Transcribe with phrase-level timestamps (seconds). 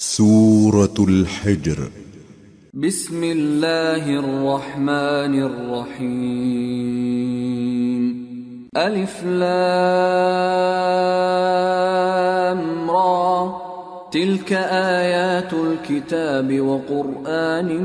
[0.00, 1.90] سورة الحجر.
[2.74, 6.28] بسم الله الرحمن الرحيم
[8.76, 9.70] ألف لام
[12.90, 13.62] را.
[14.12, 14.52] تلك
[15.02, 17.82] آيات الكتاب وقرآن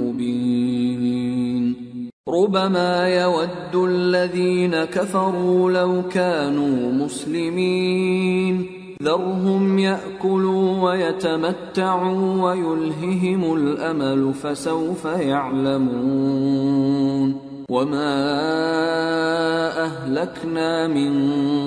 [0.00, 1.74] مبين
[2.28, 8.71] ربما يود الذين كفروا لو كانوا مسلمين
[9.02, 16.72] ذرهم يأكلوا ويتمتعوا ويلههم الأمل فسوف يعلمون
[17.70, 18.14] وما
[19.84, 21.12] أهلكنا من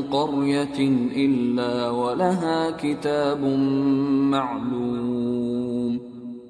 [0.02, 0.80] قرية
[1.16, 3.44] إلا ولها كتاب
[4.32, 6.00] معلوم.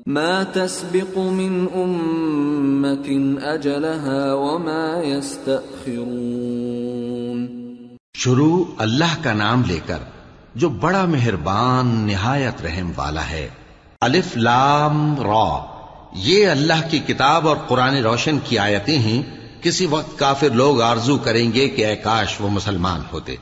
[0.06, 6.56] ما تسبق من أمة أجلها وما يستأخرون.
[8.14, 10.15] شروع اللہ کا نام لے کر
[10.56, 13.50] جو بڑا مہربان نہایت رحم والا ہے۔
[14.02, 15.66] الف لام را۔
[16.14, 19.24] یہ اللہ کی کتاب اور قرآن روشن کی آیتیں ہیں۔
[19.64, 23.36] کسی وقت کافر لوگ آرزو کریں گے کہ اے کاش وہ مسلمان ہوتے۔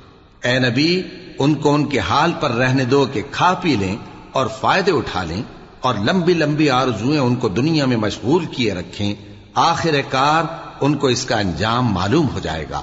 [0.43, 1.01] اے نبی،
[1.39, 3.95] ان کو ان کے حال پر رہنے دو کہ کھا پی لیں
[4.31, 5.43] اور فائدے اٹھا لیں
[5.79, 9.15] اور لمبی لمبی آرزویں ان کو دنیا میں مشغول کیے رکھیں۔
[9.53, 10.43] آخر کار
[10.81, 12.81] ان کو اس کا انجام معلوم ہو جائے گا۔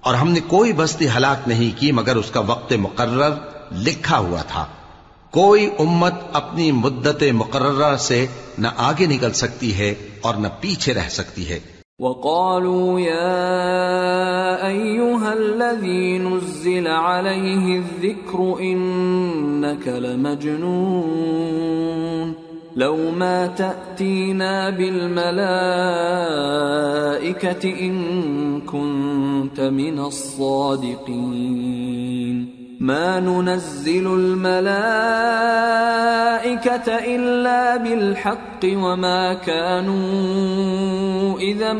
[0.00, 4.42] اور ہم نے کوئی بستی ہلاک نہیں کی مگر اس کا وقت مقرر لکھا ہوا
[4.42, 4.66] تھا۔
[5.30, 8.26] کوئی امت اپنی مدت مقررہ سے
[8.58, 11.60] نہ آگے نکل سکتی ہے اور نہ پیچھے رہ سکتی ہے۔
[11.98, 22.32] وقالوا يا أيها الذي نزل عليه الذكر إنك لمجنون
[22.76, 32.51] لو ما تأتينا بالملائكة إن كنت من الصادقين۔
[32.82, 41.72] ما ننزل الملائكة إلا بالحق وما كانوا إذا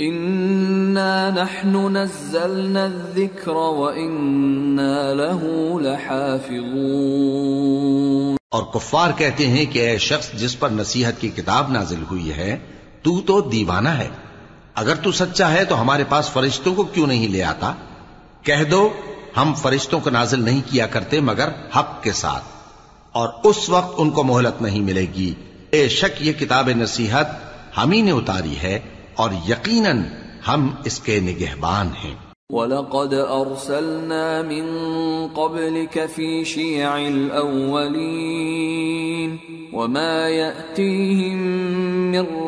[0.00, 5.46] إنا نحن نزلنا الذكر وإنا له
[5.80, 8.36] لحافظون.
[8.50, 12.58] اور کفار کہتے ہیں کہ اے شخص جس پر نصیحت کی کتاب نازل ہوئی ہے،
[13.02, 14.27] تو تو دیوانہ ہے۔
[14.78, 17.74] اگر تو سچا ہے تو ہمارے پاس فرشتوں کو کیوں نہیں لے آتا؟
[18.42, 18.88] کہہ دو،
[19.36, 22.44] ہم فرشتوں کو نازل نہیں کیا کرتے مگر حق کے ساتھ۔
[23.12, 25.34] اور اس وقت ان کو مہلت نہیں ملے گی۔
[25.70, 27.26] بے شک، یہ کتاب نصیحت
[27.78, 28.78] ہم ہی نے اتاری ہے
[29.14, 30.02] اور یقیناً
[30.48, 32.14] ہم اس کے نگہبان ہیں۔
[32.48, 34.66] وَلَقَدْ أَرْسَلْنَا مِن
[35.34, 37.96] قَبْلِكَ فِي شِيَعِ الْأَوَّلِينَ
[39.72, 41.77] وَمَا يَأْتِيهِم مِّن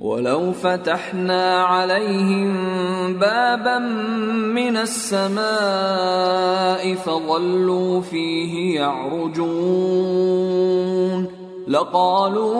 [0.00, 2.52] ولو فتحنا عليهم
[3.14, 3.78] بابا
[4.54, 5.44] من السماء
[6.94, 9.96] فظلوا فيه يعرجون
[11.68, 12.50] لقالوا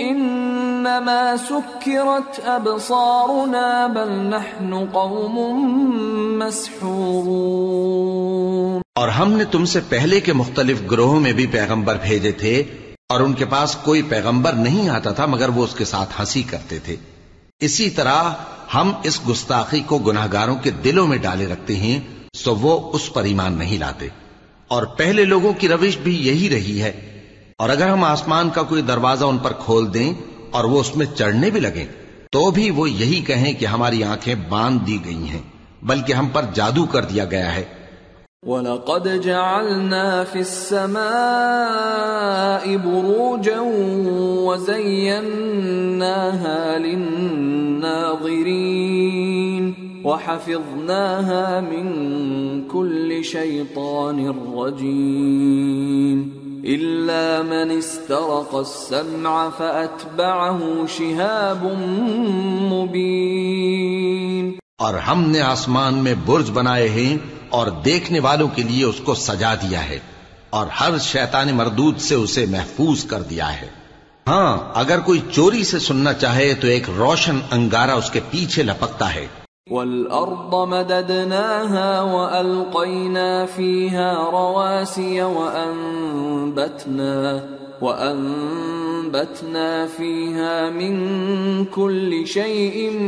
[0.00, 5.36] إنما سكرت أبصارنا بل نحن قوم
[6.38, 7.84] مسحورون
[8.98, 12.56] اور ہم نے تم سے پہلے کے مختلف گروہوں میں بھی پیغمبر بھیجے تھے
[13.08, 16.42] اور ان کے پاس کوئی پیغمبر نہیں آتا تھا، مگر وہ اس کے ساتھ ہنسی
[16.42, 16.96] کرتے تھے۔
[17.60, 18.22] اسی طرح
[18.74, 22.00] ہم اس گستاخی کو گناہ گاروں کے دلوں میں ڈالے رکھتے ہیں،
[22.36, 24.08] سو وہ اس پر ایمان نہیں لاتے۔
[24.68, 27.22] اور پہلے لوگوں کی روش بھی یہی رہی ہے۔
[27.58, 30.14] اور اگر ہم آسمان کا کوئی دروازہ ان پر کھول دیں
[30.50, 31.86] اور وہ اس میں چڑھنے بھی لگیں،
[32.32, 35.42] تو بھی وہ یہی کہیں کہ ہماری آنکھیں باندھ دی گئی ہیں،
[35.82, 37.64] بلکہ ہم پر جادو کر دیا گیا ہے۔
[38.46, 41.00] وَلَقَدْ جَعَلْنَا فِي السَّمَاءِ
[42.76, 43.60] بُرُوجًا
[44.44, 45.18] وَزَيَّنَّاهَا
[46.78, 48.04] لِلنَّاظِرِينَ
[50.04, 51.88] وَحَفِظْنَاهَا مِن
[52.68, 56.32] كُلِّ شَيْطَانٍ رَّجِيمٍ
[56.64, 61.64] إِلَّا مَنِ اسْتَرَقَ السَّمْعَ فَأَتْبَعَهُ شِهَابٌ
[62.72, 69.00] مُّبِينٌ اور ہم نے آسمان میں برج بنائے ہیں اور دیکھنے والوں کے لیے اس
[69.04, 69.98] کو سجا دیا ہے
[70.50, 73.66] اور ہر شیطان مردود سے اسے محفوظ کر دیا ہے۔
[74.28, 79.14] ہاں اگر کوئی چوری سے سننا چاہے تو ایک روشن انگارہ اس کے پیچھے لپکتا
[79.14, 79.26] ہے۔
[79.70, 87.36] والأرض مددناها وألقينا فيها رواسي وأنبتنا
[87.80, 92.98] وأنبتنا فيها من كل شيء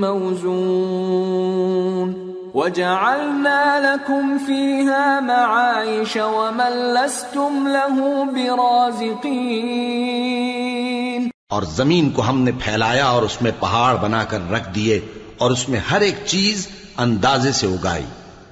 [0.00, 11.28] موزون۔ وجعلنا لكم فيها معايش ومن لستم له برازقين.
[11.48, 15.00] اور زمین کو ہم نے پھیلایا اور اس میں پہاڑ بنا کر رکھ دیے
[15.38, 18.04] اور اس میں ہر ایک چیز اندازے سے اگائی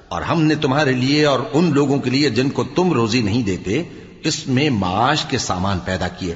[0.07, 3.43] اور ہم نے تمہارے لیے اور ان لوگوں کے لیے جن کو تم روزی نہیں
[3.43, 3.83] دیتے
[4.23, 6.35] اس میں معاش کے سامان پیدا کیے۔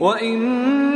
[0.00, 0.95] وَإِن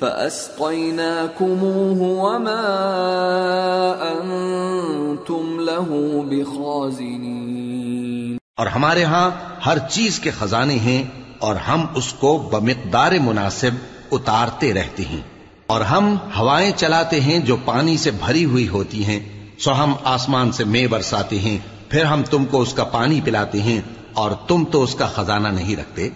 [0.00, 8.36] فَأَسْقَيْنَاكُمُوهُ وَمَا أَنْتُمْ لَهُ بِخَازِنِينَ.
[8.56, 9.30] اور ہمارے ہاں
[9.66, 11.02] ہر چیز کے خزانے ہیں
[11.38, 13.70] اور ہم اس کو بمقدار مناسب
[14.12, 15.20] اتارتے رہتے ہیں
[15.66, 19.20] اور ہم ہوائیں چلاتے ہیں جو پانی سے بھری ہوئی ہوتی ہیں،
[19.58, 21.58] سو ہم آسمان سے مے برساتے ہیں،
[21.88, 23.80] پھر ہم تم کو اس کا پانی پلاتے ہیں
[24.12, 26.08] اور تم تو اس کا خزانہ نہیں رکھتے۔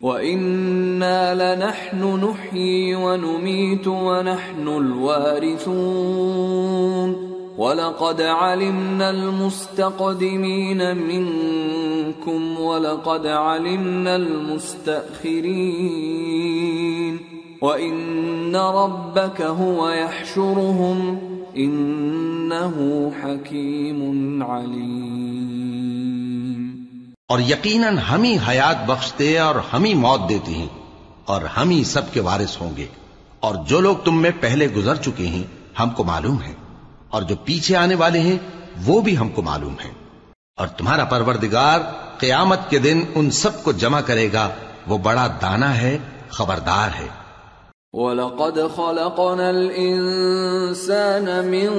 [0.00, 5.76] وَإِنَّا لَنَحْنُ نُحْيِي وَنُمِيتُ وَنَحْنُ الْوَارِثُونَ
[7.58, 15.56] وَلَقَدْ عَلِمْنَا الْمُسْتَقْدِمِينَ مِنْكُمْ وَلَقَدْ عَلِمْنَا الْمُسْتَأْخِرِينَ
[17.60, 21.18] وَإِنَّ رَبَّكَ هُوَ يَحْشُرُهُمْ
[21.56, 25.16] إِنَّهُ حَكِيمٌ عَلِيمٌ
[27.28, 30.66] اور یقیناً ہم ہی حیات بخشتے اور ہم ہی موت دیتے ہیں
[31.24, 32.86] اور ہم ہی سب کے وارث ہوں گے
[33.40, 35.42] اور جو لوگ تم میں پہلے گزر چکے ہیں
[35.78, 36.52] ہم کو معلوم ہے
[37.10, 38.36] اور جو پیچھے آنے والے ہیں
[38.84, 39.90] وہ بھی ہم کو معلوم ہے
[40.56, 41.80] اور تمہارا پروردگار
[42.18, 44.48] قیامت کے دن ان سب کو جمع کرے گا
[44.86, 45.98] وہ بڑا دانا ہے،
[46.30, 47.08] خبردار ہے۔
[47.96, 51.70] وَلَقَدْ خَلَقْنَا الْإِنسَانَ مِنْ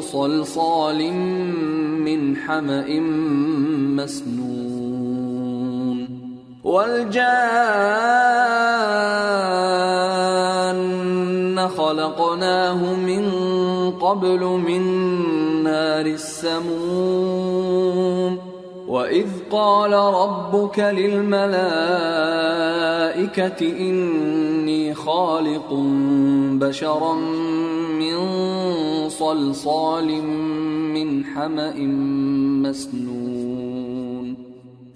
[0.00, 1.12] صَلْصَالٍ
[2.06, 3.00] مِّنْ حَمَإٍ
[3.98, 5.18] مَسْنُونٍ
[6.64, 7.18] وَالْجَانَّ
[11.68, 13.24] خَلَقْنَاهُ مِنْ
[13.90, 14.82] قَبْلُ مِنْ
[15.64, 17.58] نَارِ السَّمُومِ
[18.88, 25.72] وَإِذْ قَالَ رَبُّكَ لِلْمَلَائِكَةِ إِنِّي خَالِقٌ
[26.58, 27.14] بَشَرًا
[27.92, 28.18] مِّن
[29.08, 30.22] صَلْصَالٍ
[30.96, 31.76] مِّنْ حَمَإٍ
[32.66, 34.26] مَّسْنُونٍ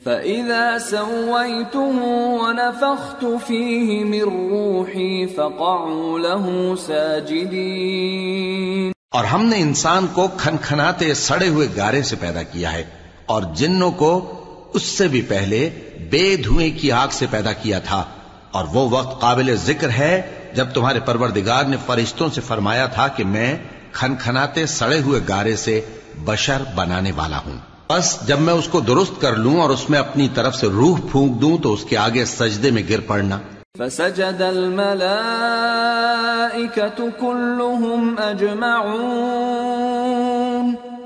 [0.04, 1.96] فَإِذَا سَوَّيْتُهُ
[2.42, 11.68] وَنَفَخْتُ فِيهِ مِن رُّوحِي فَقَعُوا لَهُ سَاجِدِينَ اور ہم نے انسان کو کھنکھناتے سڑے ہوئے
[11.76, 13.01] گارے سے پیدا کیا ہے۔
[13.32, 14.38] اور جنوں کو
[14.74, 15.70] اس سے بھی پہلے
[16.10, 18.04] بے دھوئیں کی آگ سے پیدا کیا تھا۔
[18.50, 20.22] اور وہ وقت قابل ذکر ہے
[20.54, 23.56] جب تمہارے پروردگار نے فرشتوں سے فرمایا تھا کہ میں
[23.92, 25.80] کھنکھناتے سڑے ہوئے گارے سے
[26.24, 27.56] بشر بنانے والا ہوں۔
[27.90, 30.98] بس جب میں اس کو درست کر لوں اور اس میں اپنی طرف سے روح
[31.10, 33.38] پھونک دوں تو اس کے آگے سجدے میں گر پڑنا۔
[33.78, 40.31] فسجد الملائكة كلهم أجمعون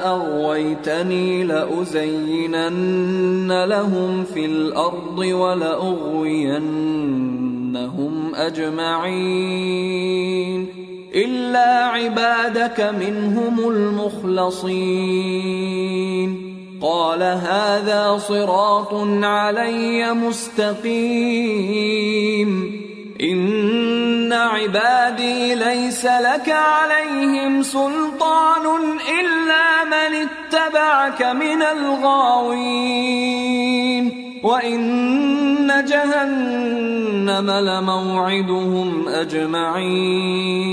[0.04, 5.94] أغويتني لأزينن لهم في الأرض ولأغوينهم
[8.35, 10.66] أجمعين
[11.14, 14.80] إلا عبادك منهم المخلصين
[16.82, 20.80] قال هذا صراط علي مستقيم
[23.23, 28.67] ان عبادي ليس لك عليهم سلطان
[29.21, 32.91] الا من اتبعك من الغاوين
[34.43, 40.71] وان جهنم لموعدهم اجمعين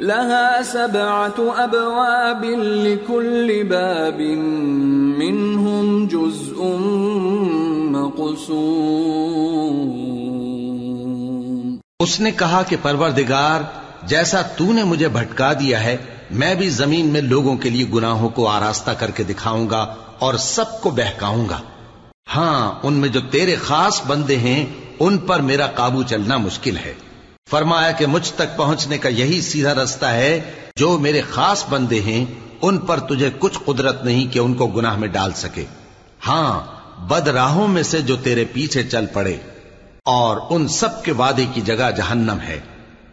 [0.00, 2.44] لها سبعه ابواب
[2.84, 4.20] لكل باب
[5.18, 6.64] منهم جزء
[7.90, 9.04] مقسوم
[12.04, 13.60] اس نے کہا کہ پروردگار،
[14.02, 15.96] جیسا تو نے مجھے بھٹکا دیا ہے،
[16.30, 20.34] میں بھی زمین میں لوگوں کے لیے گناہوں کو آراستہ کر کے دکھاؤں گا اور
[20.34, 21.60] سب کو بہکاؤں گا۔
[22.36, 24.66] ہاں ان میں جو تیرے خاص بندے ہیں،
[25.00, 26.94] ان پر میرا قابو چلنا مشکل ہے۔
[27.50, 30.40] فرمایا کہ مجھ تک پہنچنے کا یہی سیدھا رستہ ہے،
[30.76, 32.24] جو میرے خاص بندے ہیں،
[32.62, 35.64] ان پر تجھے کچھ قدرت نہیں کہ ان کو گناہ میں ڈال سکے۔
[36.26, 36.60] ہاں
[37.08, 39.36] بد راہوں میں سے جو تیرے پیچھے چل پڑے۔
[40.06, 42.60] اور ان سب کے وعدے کی جگہ جہنم ہے۔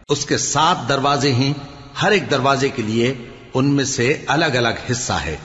[0.08, 1.52] اس کے سات دروازے ہیں۔
[2.02, 3.14] ہر ایک دروازے کے لیے
[3.54, 5.36] ان میں سے الگ الگ حصہ ہے۔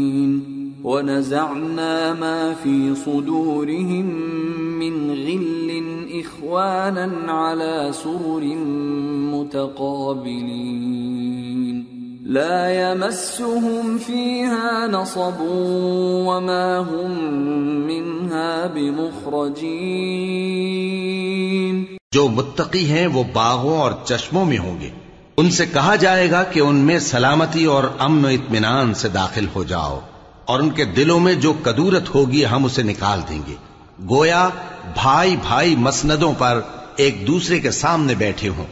[0.87, 4.05] ونزعنا ما في صدورهم
[4.79, 5.71] من غل
[6.15, 8.55] إخوانا على سرر
[9.33, 10.05] متقابلين.
[12.21, 15.41] لا يمسهم فيها نصب
[16.27, 17.23] وما هم
[17.87, 19.57] منها بمخرجين.
[22.11, 24.89] جو متقی ہیں وہ باغوں اور چشموں میں ہوں گے۔
[25.37, 29.45] ان سے کہا جائے گا کہ ان میں سلامتی اور امن و اطمینان سے داخل
[29.55, 29.99] ہو جاؤ۔
[30.45, 33.53] اور ان کے دلوں میں جو کدورت ہوگی ہم اسے نکال دیں گے۔
[34.09, 34.49] گویا
[34.83, 36.61] بھائی بھائی مسندوں پر
[36.95, 38.65] ایک دوسرے کے سامنے بیٹھے ہوں۔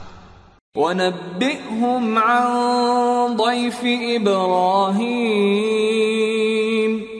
[0.76, 3.84] ونبئهم عن ضيف
[4.20, 7.11] إبراهيم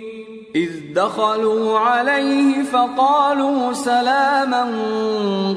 [0.56, 4.64] اذ دخلوا عليه فقالوا سلاما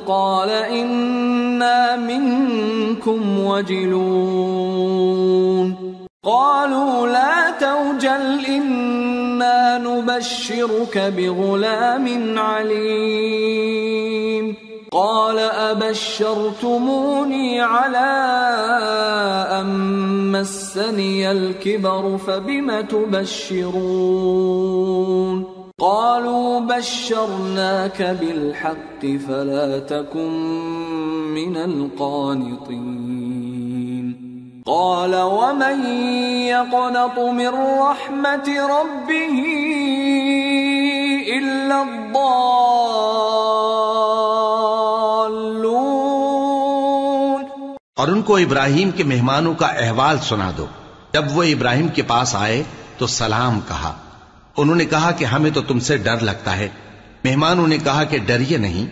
[0.08, 4.76] قال انا منكم وجلون
[6.24, 13.86] قالوا لا توجل انا نبشرك بغلام عليم
[14.96, 18.08] قال أبشرتموني على
[19.52, 19.68] أن
[20.32, 23.76] مسني الكبر فبم تبشرون؟
[25.80, 30.32] قالوا بشرناك بالحق فلا تكن
[31.36, 33.16] من القانطين.
[34.66, 35.86] قال ومن
[36.48, 39.44] يقنط من رحمة ربه
[41.38, 43.26] إلا الضال
[45.36, 47.46] الضالون
[47.96, 50.66] اور ان کو ابراہیم کے مہمانوں کا احوال سنا دو۔
[51.14, 52.64] جب وہ ابراہیم کے پاس آئے
[52.98, 53.94] تو سلام کہا۔
[54.58, 56.68] انہوں نے کہا کہ ہمیں تو تم سے ڈر لگتا ہے۔
[57.24, 58.86] مہمانوں نے کہا کہ ڈریے نہیں،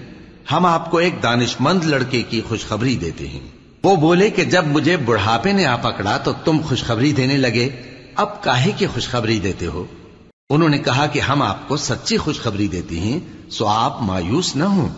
[0.52, 3.48] ہم آپ کو ایک دانش مند لڑکے کی خوشخبری دیتے ہیں۔
[3.84, 7.70] وہ بولے کہ جب مجھے بڑھاپے نے آ پکڑا تو تم خوشخبری دینے لگے،
[8.16, 9.86] اب کاہے کی خوشخبری دیتے ہو؟
[10.50, 14.64] انہوں نے کہا کہ ہم آپ کو سچی خوشخبری دیتے ہیں، سو آپ مایوس نہ
[14.64, 14.90] ہوں۔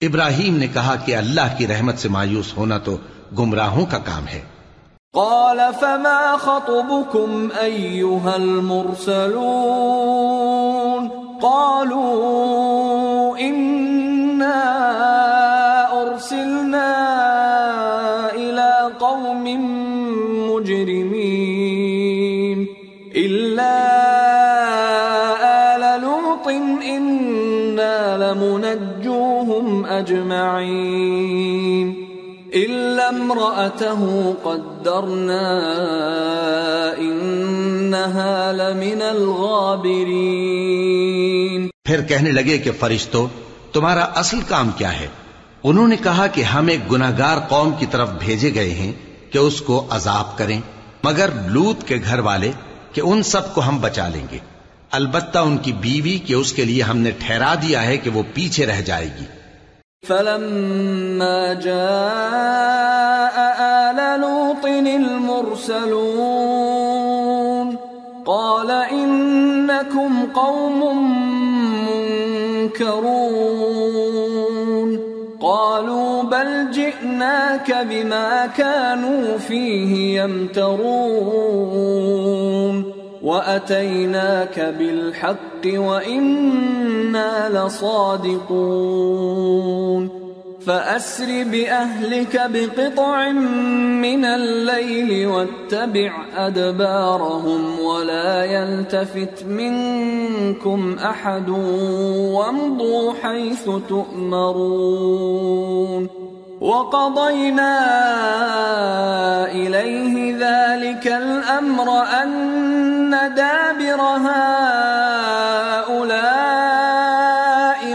[0.00, 2.96] ابراہیم نے کہا کہ اللہ کی رحمت سے مایوس ہونا تو
[3.38, 4.40] گمراہوں کا کام ہے۔
[5.12, 11.08] قال، فما خطبكم ايها المرسلون؟
[11.40, 13.77] قالوا ان
[29.98, 32.04] لمنجوهم أجمعين.
[32.54, 35.60] إلا امرأته قدرنا
[36.98, 41.68] إنها لمن الغابرين.
[41.84, 43.26] پھر کہنے لگے کہ فرشتوں
[43.72, 45.06] تمہارا اصل کام کیا ہے؟
[45.64, 48.92] انہوں نے کہا کہ ہم ایک گناہگار قوم کی طرف بھیجے گئے ہیں
[49.32, 50.60] کہ اس کو عذاب کریں،
[51.04, 52.50] مگر لوت کے گھر والے
[52.92, 54.38] کہ ان سب کو ہم بچا لیں گے۔
[54.90, 58.22] البتہ ان کی بیوی کہ اس کے لیے ہم نے ٹھہرا دیا ہے کہ وہ
[58.34, 59.37] پیچھے رہ جائے گی۔
[60.02, 65.98] فلما جاء آل لوط المرسلون
[68.26, 70.80] قال إنكم قوم
[72.68, 73.38] منكرون
[75.40, 81.78] قالوا بل جئناك بما كانوا فيه يمترون
[83.22, 89.08] وأتيناك بالحق وإنا لصادقون
[90.66, 93.30] فأسر بأهلك بقطع
[94.02, 105.28] من الليل واتبع أدبارهم ولا يلتفت منكم أحد وامضوا حيث تؤمرون
[106.60, 107.74] وقضينا
[109.46, 114.66] إليه ذلك الأمر أن دابر هؤلاء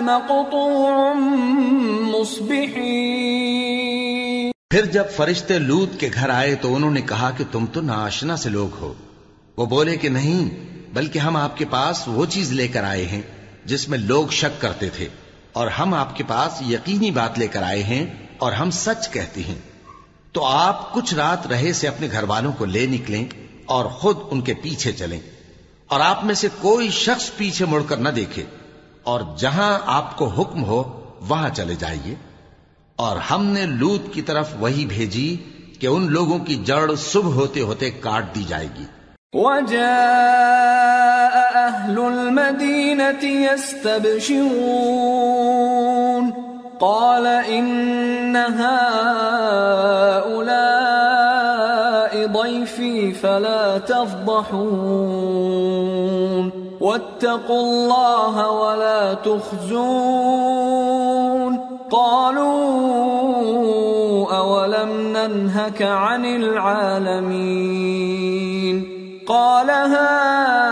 [0.01, 0.93] مقطوع
[2.13, 2.81] مصبحين.
[4.69, 8.35] پھر جب فرشتے لوت کے گھر آئے تو انہوں نے کہا کہ تم تو ناشنا
[8.37, 8.93] سے لوگ ہو۔
[9.57, 10.43] وہ بولے کہ نہیں،
[10.93, 13.21] بلکہ ہم آپ کے پاس وہ چیز لے کر آئے ہیں
[13.65, 15.07] جس میں لوگ شک کرتے تھے،
[15.53, 18.05] اور ہم آپ کے پاس یقینی بات لے کر آئے ہیں
[18.43, 19.55] اور ہم سچ کہتے ہیں۔
[20.31, 23.25] تو آپ کچھ رات رہے سے اپنے گھر والوں کو لے نکلیں
[23.65, 25.19] اور خود ان کے پیچھے چلیں۔
[25.87, 28.43] اور آپ میں سے کوئی شخص پیچھے مڑ کر نہ دیکھے۔
[29.03, 32.15] اور جہاں آپ کو حکم ہو، وہاں چلے جائیے۔
[32.95, 35.37] اور ہم نے لوت کی طرف وہی بھیجی
[35.79, 38.85] کہ ان لوگوں کی جڑ صبح ہوتے ہوتے کاٹ دی جائے گی۔
[39.33, 45.42] وجاء أهل المدينة يستبشرون
[46.83, 48.73] قال إن هؤلاء
[52.27, 54.43] ضيفي فلا تفضحون.
[56.81, 60.63] واتقوا الله ولا تخزون.
[61.91, 62.73] قالوا
[64.37, 67.63] أولم ننهك عن العالمين.
[69.27, 70.62] قال هؤلاء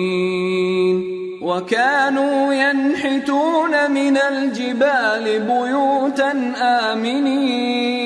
[1.42, 6.54] وَكَانُوا يَنْحِتُونَ مِنَ الْجِبَالِ بُيُوتًا
[6.92, 8.02] آمِنِينَ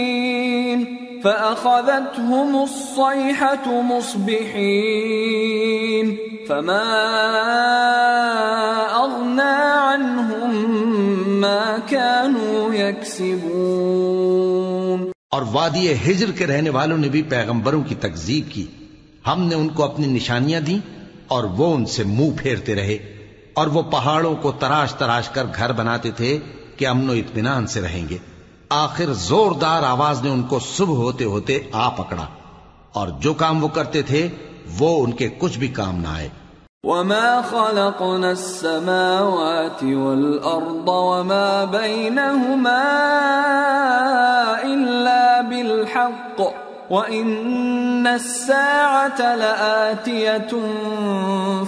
[1.24, 4.66] فَأَخَذَتْهُمُ الصَّيْحَةُ مُصْبِحِينَ
[6.50, 6.84] فَمَا
[8.96, 10.52] أَغْنَى عَنْهُمْ
[11.42, 14.25] مَا كَانُوا يَكْسِبُونَ
[15.36, 18.66] اور وادی ہجر کے رہنے والوں نے بھی پیغمبروں کی تکذیب کی۔
[19.28, 20.80] ہم نے ان کو اپنی نشانیاں دی
[21.28, 22.94] اور وہ ان سے منہ پھیرتے رہے
[23.54, 26.40] اور وہ پہاڑوں کو تراش تراش کر گھر بناتے تھے
[26.78, 28.18] کہ امن و اطمینان سے رہیں گے۔
[28.70, 32.26] آخر زوردار آواز نے ان کو صبح ہوتے ہوتے آ پکڑا
[32.94, 34.28] اور جو کام وہ کرتے تھے
[34.80, 36.30] وہ ان کے کچھ بھی کام نہ آئے۔
[36.84, 42.82] وما خلقنا السماوات والأرض وما بينهما
[44.62, 46.42] إلا بالحق
[46.92, 50.48] وإن الساعة لآتية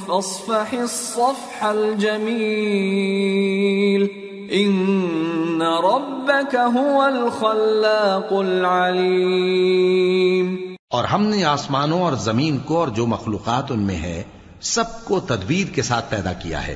[0.05, 4.07] فاصفح الصفح الجميل
[4.51, 13.71] إن ربك هو الخلاق العليم اور ہم نے آسمانوں اور زمین کو اور جو مخلوقات
[13.71, 14.23] ان میں ہے
[14.61, 16.75] سب کو تدبیر کے ساتھ پیدا کیا ہے۔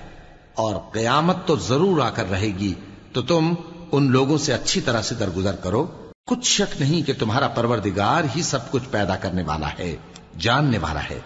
[0.56, 2.74] اور قیامت تو ضرور آ کر رہے گی۔
[3.14, 3.54] تو تم
[3.92, 5.88] ان لوگوں سے اچھی طرح سے درگزر کرو۔
[6.28, 9.96] کچھ شک نہیں کہ تمہارا پروردگار ہی سب کچھ پیدا کرنے والا ہے،
[10.40, 11.20] جاننے والا ہے۔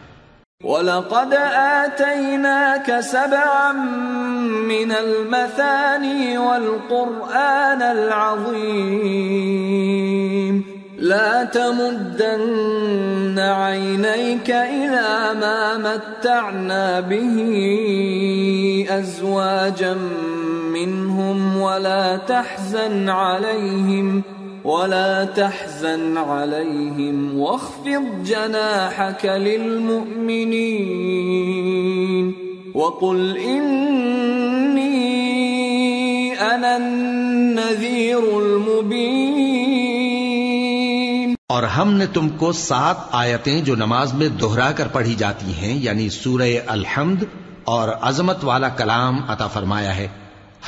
[0.64, 3.72] وَلَقَدْ آتَيْنَاكَ سَبْعًا
[4.68, 9.16] مِّنَ الْمَثَانِي وَالْقُرْآنَ الْعَظِيمِ
[11.00, 17.38] لا تمدن عينيك إلى ما متعنا به
[18.90, 19.94] أزواجا
[20.74, 24.35] منهم ولا تحزن عليهم
[24.66, 30.46] ولا تحزن عليهم واخفض جناحك للمؤمنين
[32.76, 34.94] وقل إني
[36.34, 39.06] أنا النذير المبين
[41.50, 45.74] اور ہم نے تم کو سات آیتیں جو نماز میں دہرا کر پڑھی جاتی ہیں
[45.84, 47.24] یعنی سورہ الحمد
[47.64, 50.08] اور عظمت والا کلام عطا فرمایا ہے۔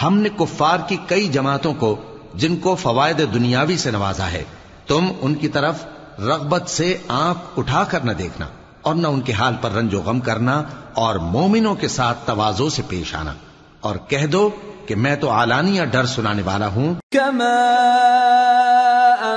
[0.04, 1.96] ہم نے کفار کی کئی جماعتوں کو
[2.34, 4.44] جن کو فوائد دنیاوی سے نوازا ہے،
[4.88, 5.86] تم ان کی طرف
[6.20, 8.46] رغبت سے آنکھ اٹھا کر نہ دیکھنا
[8.82, 10.64] اور نہ ان کے حال پر رنج و غم کرنا
[10.94, 13.34] اور مومنوں کے ساتھ توازو سے پیش آنا۔
[13.82, 14.50] اور کہہ دو
[14.86, 17.74] کہ میں تو اعلانیہ ڈر سنانے والا ہوں۔ كما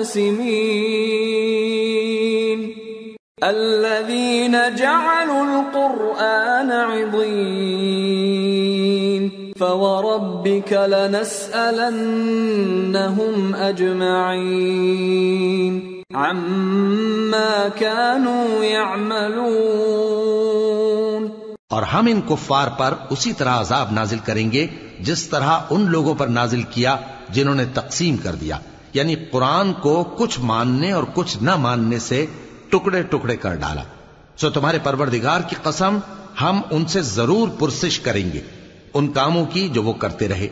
[3.41, 8.04] الذين جعلوا القرآن عضين
[9.59, 21.29] فوربك لنسألنهم أجمعين عما كانوا يعملون
[21.69, 24.67] اور ہم ان کفار پر اسی طرح عذاب نازل کریں گے
[24.99, 26.97] جس طرح ان لوگوں پر نازل کیا
[27.29, 28.57] جنہوں نے تقسیم کر دیا
[28.93, 32.25] یعنی قرآن کو کچھ ماننے اور کچھ نہ ماننے سے
[32.69, 33.83] ٹکڑے ٹکڑے کر ڈالا۔
[34.37, 35.97] سو تمہارے پروردگار کی قسم،
[36.41, 38.41] ہم ان سے ضرور پرسش کریں گے۔
[38.95, 40.47] ان کاموں کی جو وہ کرتے رہے۔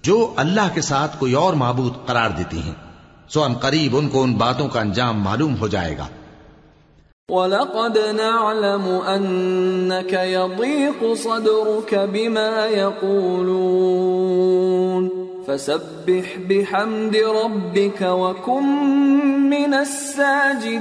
[0.03, 2.75] جو اللہ کے ساتھ کوئی اور معبود قرار دیتی ہیں۔
[3.29, 6.07] سو ان قریب ان کو ان باتوں کا انجام معلوم ہو جائے گا۔
[7.29, 18.65] وَلَقَدْ نَعْلَمُ أَنَّكَ يَضِيقُ صَدْرُكَ بِمَا يَقُولُونَ۔ فَسَبِّحْ بِحَمْدِ رَبِّكَ وَكُن
[19.51, 20.77] مِّنَ السَّاجِدِينَ.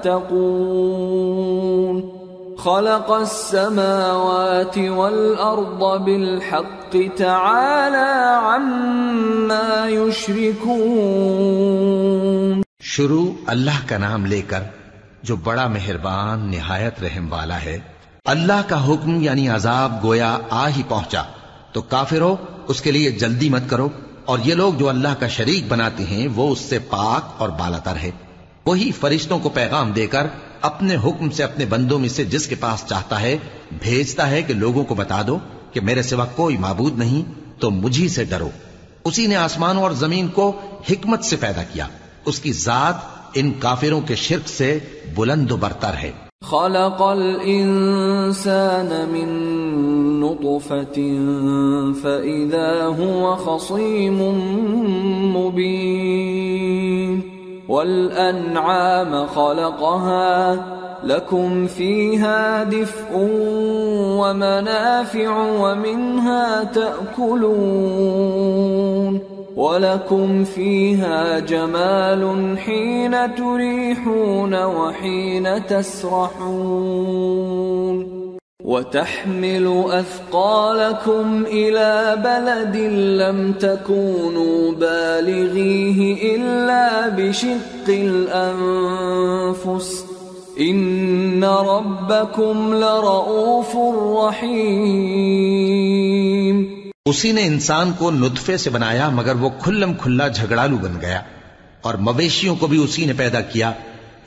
[0.06, 2.02] فاتقون
[2.64, 12.62] خلق السماوات والأرض بالحق تعالى عما يشركون.
[12.82, 14.60] شروع اللہ کا نام لے کر
[15.24, 17.80] جو بڑا مہربان، نہایت رحم والا ہے،
[18.26, 21.24] اللہ کا حکم یعنی عذاب گویا آ ہی پہنچا۔
[21.72, 22.36] تو کافرو،
[22.68, 23.90] اس کے لیے جلدی مت کرو۔
[24.26, 27.96] اور یہ لوگ جو اللہ کا شریک بناتے ہیں، وہ اس سے پاک اور بالاتر
[27.96, 28.12] ہے
[28.66, 30.28] وہی فرشتوں کو پیغام دے کر
[30.62, 33.38] اپنے حکم سے اپنے بندوں میں سے جس کے پاس چاہتا ہے،
[33.82, 35.38] بھیجتا ہے کہ لوگوں کو بتا دو
[35.72, 38.50] کہ میرے سوا کوئی معبود نہیں، تو مجھی سے ڈرو۔
[39.06, 40.52] اسی نے آسمانوں اور زمین کو
[40.92, 41.88] حکمت سے پیدا کیا۔
[42.26, 42.96] اس کی ذات
[43.34, 44.80] ان کافروں کے شرک سے
[45.16, 46.12] بلند و برتر ہے۔
[46.44, 49.30] خلق الإنسان من
[50.20, 51.04] نطفة
[52.02, 54.18] فإذا هو خصيم
[55.38, 57.35] مبين۔
[57.70, 60.66] والأنعام خلقها
[61.04, 63.10] لكم فيها دفء
[64.20, 68.06] ومنافع ومنها تأكلون
[69.56, 77.16] ولكم فيها جمال حين تريحون وحين تسرحون
[78.68, 90.04] وتحمل أثقالكم إلى بلد لم تكونوا بالغيه إلا بشق الأنفس.
[90.60, 93.76] إن ربكم لرؤوف
[94.34, 96.66] رحيم.
[97.06, 101.22] اسی نے انسان کو نطفے سے بنایا مگر وہ کھلم کھلا جھگڑالو بن گیا
[101.82, 103.72] اور مویشیوں کو بھی اسی نے پیدا کیا۔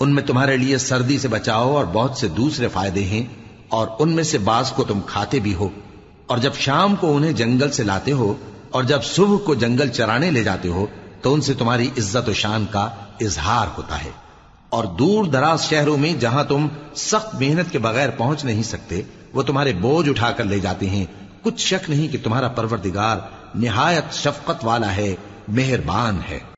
[0.00, 4.12] ان میں تمہارے لیے سردی سے بچاؤ اور بہت سے دوسرے فائدے ہیں۔ اور ان
[4.12, 5.68] میں سے بعض کو تم کھاتے بھی ہو۔
[6.26, 8.34] اور جب شام کو انہیں جنگل سے لاتے ہو
[8.70, 10.86] اور جب صبح کو جنگل چرانے لے جاتے ہو،
[11.22, 12.88] تو ان سے تمہاری عزت و شان کا
[13.20, 14.10] اظہار ہوتا ہے۔
[14.70, 19.02] اور دور دراز شہروں میں جہاں تم سخت محنت کے بغیر پہنچ نہیں سکتے،
[19.32, 21.04] وہ تمہارے بوجھ اٹھا کر لے جاتے ہیں۔
[21.42, 23.16] کچھ شک نہیں کہ تمہارا پروردگار
[23.54, 25.16] نہایت شفقت والا ہے،
[25.48, 26.57] مہربان ہے۔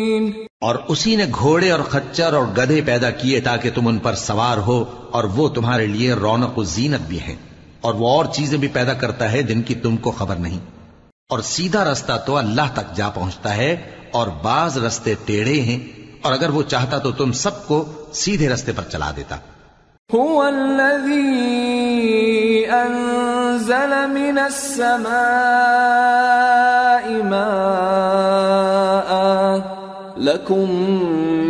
[0.61, 4.57] اور اسی نے گھوڑے اور خچر اور گدھے پیدا کیے تاکہ تم ان پر سوار
[4.57, 7.35] ہو اور وہ تمہارے لیے رونق و زینت بھی ہیں
[7.81, 10.59] اور وہ اور چیزیں بھی پیدا کرتا ہے جن کی تم کو خبر نہیں۔
[11.29, 15.79] اور سیدھا رستہ تو اللہ تک جا پہنچتا ہے اور بعض رستے ٹیڑھے ہیں
[16.21, 19.35] اور اگر وہ چاہتا تو تم سب کو سیدھے رستے پر چلا دیتا۔
[20.15, 21.25] هو الذي
[22.65, 25.11] أنزل من السماء
[27.23, 28.30] ماء
[30.41, 30.69] لكم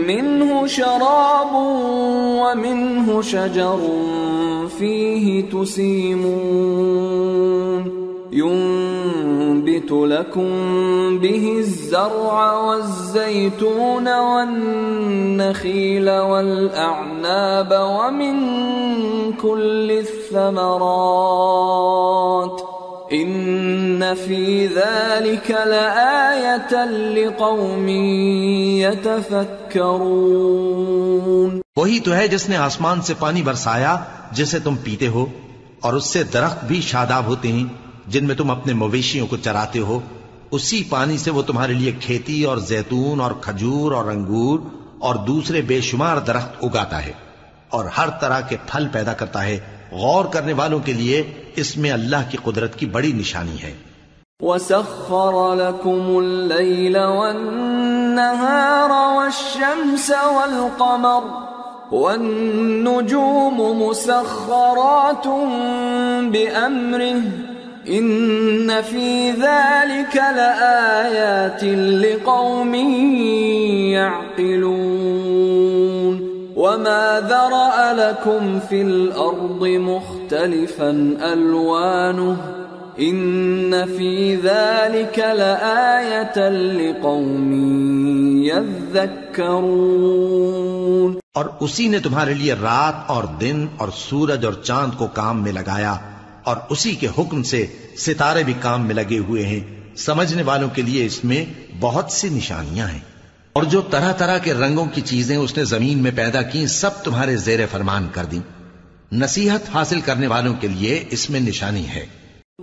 [0.08, 1.54] منه شراب
[2.42, 3.80] ومنه شجر
[4.80, 6.52] فيه تسيمون
[8.32, 9.12] ينبت
[9.72, 10.50] ينبت لكم
[11.20, 18.36] به الزرع والزيتون والنخيل والأعناب ومن
[19.34, 21.12] كل الثمرات
[23.12, 26.84] إن في ذلك لآية
[27.16, 27.88] لقوم
[28.80, 29.50] يتفكرون
[31.76, 33.96] وہی تو ہے جس نے آسمان سے پانی برسایا،
[34.32, 35.26] جسے تم پیتے ہو،
[35.82, 37.66] اور اس سے درخت بھی شاداب ہوتے ہیں،
[38.08, 39.98] جن میں تم اپنے مویشیوں کو چراتے ہو۔
[40.52, 44.58] اسی پانی سے وہ تمہارے لیے کھیتی اور زیتون اور کھجور اور انگور
[45.00, 47.14] اور دوسرے بے شمار درخت اگاتا ہے،
[47.70, 49.58] اور ہر طرح کے پھل پیدا کرتا ہے۔
[49.92, 51.24] غور کرنے والوں کے لیے
[51.56, 53.74] اس میں اللہ کی قدرت کی بڑی نشانی ہے۔
[54.42, 61.22] وسخر لكم الليل والنهار والشمس والقمر
[61.94, 65.28] والنجوم مسخرات
[66.32, 67.22] بأمره
[67.90, 71.64] إن في ذلك لآيات
[72.04, 72.76] لقوم
[73.96, 76.01] يعقلون
[76.56, 80.92] وما ذرأ لكم في الأرض مختلفا
[81.34, 82.62] ألوانه
[83.00, 93.90] إن في ذلك لآية لقوم يذكرون۔ اور اسی نے تمہارے لیے رات اور دن اور
[93.96, 95.96] سورج اور چاند کو کام میں لگایا۔
[96.44, 100.82] اور اسی کے حکم سے ستارے بھی کام میں لگے ہوئے ہیں۔ سمجھنے والوں کے
[100.82, 101.46] لیے اس میں
[101.80, 103.11] بہت سی نشانیاں ہیں۔
[103.54, 107.04] اور جو طرح طرح کے رنگوں کی چیزیں اس نے زمین میں پیدا کی سب
[107.04, 108.40] تمہارے زیر فرمان کر دی
[109.12, 112.06] نصیحت حاصل کرنے والوں کے لیے اس میں نشانی ہے۔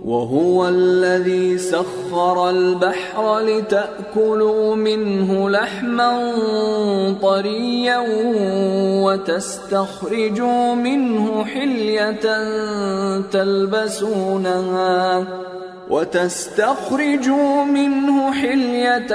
[0.05, 6.35] وهو الذي سخر البحر لتأكلوا منه لحما
[7.21, 8.05] طريا
[9.03, 12.13] وتستخرجوا منه حلية
[13.31, 15.25] تلبسونها
[15.89, 19.07] وتستخرجوا منه حلية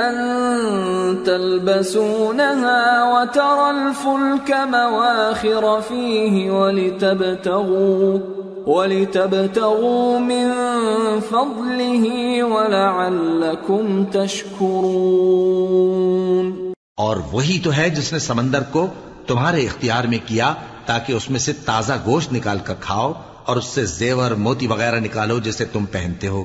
[1.25, 8.18] تلبسونها وترى الفلك مواخر فيه ولتبتغوا
[8.66, 10.53] ولتبتغوا من
[11.20, 18.87] فضله ولعلكم تشكرون اور وہی تو ہے جس نے سمندر کو
[19.27, 20.55] تمہارے اختیار میں کیا
[20.87, 23.12] تاکہ اس میں سے تازہ گوشت نکال کر کھاؤ
[23.44, 26.44] اور اس سے زیور، موتی وغیرہ نکالو جسے تم پہنتے ہو۔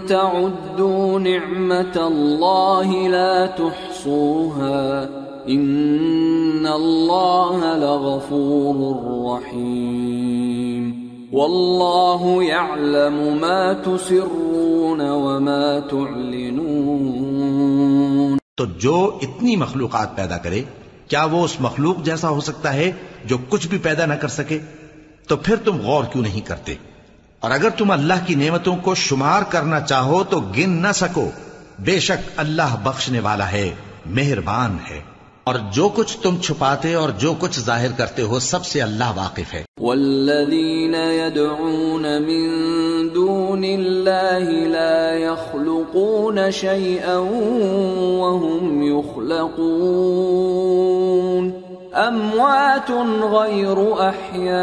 [0.00, 5.04] تَعُدُّوا نِعْمَةَ اللَّهِ لَا تُحْصُوهَا
[5.48, 10.92] إِنَّ اللَّهَ لَغَفُورٌ رَّحِيمٌ
[11.32, 20.62] وَاللَّهُ يَعْلَمُ مَا تُسِرُّونَ وَمَا تُعْلِنُونَ تو جو اتنی مخلوقات پیدا کرے،
[21.08, 22.92] کیا وہ اس مخلوق جیسا ہو سکتا ہے
[23.24, 24.58] جو کچھ بھی پیدا نہ کر سکے؟
[25.28, 26.74] تو پھر تم غور کیوں نہیں کرتے؟
[27.40, 31.30] اور اگر تم اللہ کی نعمتوں کو شمار کرنا چاہو تو گن نہ سکو۔
[31.78, 33.74] بے شک اللہ بخشنے والا ہے،
[34.06, 35.15] مہربان ہے۔
[35.46, 39.54] اور جو کچھ تم چھپاتے اور جو کچھ ظاہر کرتے ہو سب سے اللہ واقف
[39.54, 42.50] ہے۔ والذين يدعون من
[43.14, 47.16] دون الله لا يخلقون شيئا
[48.22, 51.62] وهم يخلقون
[51.94, 52.90] أموات
[53.36, 54.56] غير أحياء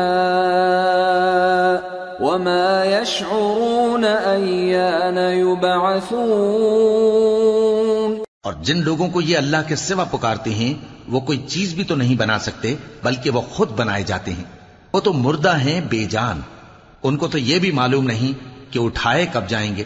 [2.20, 7.73] وما يشعرون أيان يبعثون
[8.44, 10.74] اور جن لوگوں کو یہ اللہ کے سوا پکارتے ہیں،
[11.08, 14.44] وہ کوئی چیز بھی تو نہیں بنا سکتے، بلکہ وہ خود بنائے جاتے ہیں۔
[14.94, 16.42] وہ تو مردہ ہیں، بے جان۔
[17.04, 19.84] ان کو تو یہ بھی معلوم نہیں کہ اٹھائے کب جائیں گے۔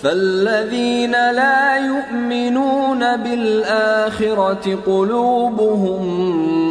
[0.00, 6.63] فالذين لا يؤمنون بالآخرة قلوبهم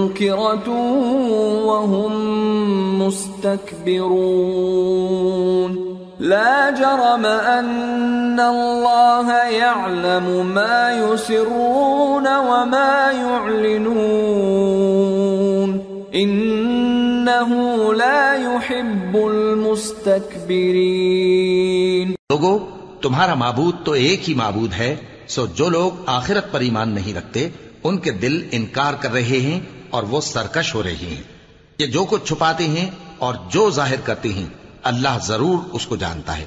[0.00, 0.68] تذكرة
[1.66, 2.12] وهم
[3.02, 4.10] مستكبرون.
[6.20, 14.10] لا جرم أن الله يعلم ما يسرون وما يعلنون.
[16.14, 22.14] إنه لا يحب المستكبرين.
[22.30, 22.58] لوگو،
[23.02, 24.96] تمہارا معبود تو ایک ہی معبود ہے،
[25.28, 27.48] سو جو لوگ آخرت پر ایمان نہیں رکھتے
[27.84, 29.60] ان کے دل انکار کر رہے ہیں
[29.90, 31.22] اور وہ سرکش ہو رہے ہیں۔
[31.78, 34.46] یہ جو کچھ چھپاتے ہیں اور جو ظاہر کرتے ہیں،
[34.82, 36.44] اللہ ضرور اس کو جانتا ہے۔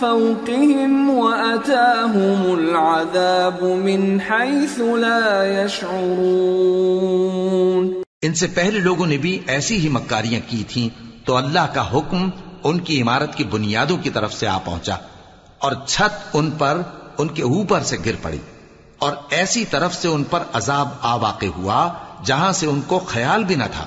[0.00, 8.02] فوقهم وأتاهم العذاب من حيث لا يشعرون.
[8.22, 10.88] ان سے پہلے لوگوں نے بھی ایسی ہی مکاریاں کی تھیں
[11.24, 12.28] تو اللہ کا حکم
[12.64, 14.94] ان کی عمارت کی بنیادوں کی طرف سے آ پہنچا
[15.58, 16.80] اور چھت ان پر
[17.18, 18.38] ان کے اوپر سے گر پڑی
[18.98, 21.88] اور ایسی طرف سے ان پر عذاب آ واقع ہوا
[22.24, 23.86] جہاں سے ان کو خیال بھی نہ تھا۔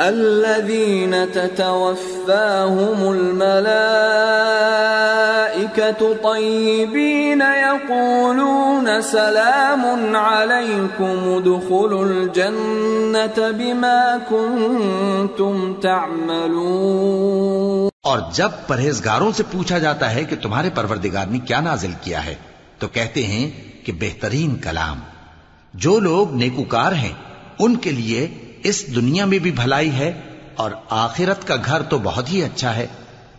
[0.00, 3.76] الذين تتوفاهم الملائكة
[6.24, 20.14] طيبين يقولون سلام عليكم ادخلوا الجنة بما كنتم تعملون اور جب پرہیزگاروں سے پوچھا جاتا
[20.14, 22.34] ہے کہ تمہارے پروردگار نے کیا نازل کیا ہے،
[22.78, 23.50] تو کہتے ہیں
[23.86, 25.00] کہ بہترین کلام،
[25.74, 27.12] جو لوگ نیکوکار ہیں،
[27.58, 28.28] ان کے لیے
[28.68, 30.20] اس دنیا میں بھی بھلائی ہے
[30.56, 32.86] اور آخرت کا گھر تو بہت ہی اچھا ہے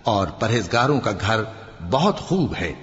[0.03, 1.39] اور پرہیزگاروں کا گھر
[1.89, 2.73] بہت خوب ہے۔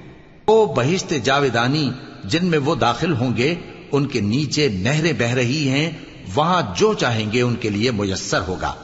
[0.49, 1.90] وہ بہشت جاویدانی
[2.24, 3.55] جن میں وہ داخل ہوں گے،
[3.92, 5.90] ان کے نیچے نہریں بہ رہی ہیں،
[6.34, 8.74] وہاں جو چاہیں گے ان کے لیے میسر ہوگا۔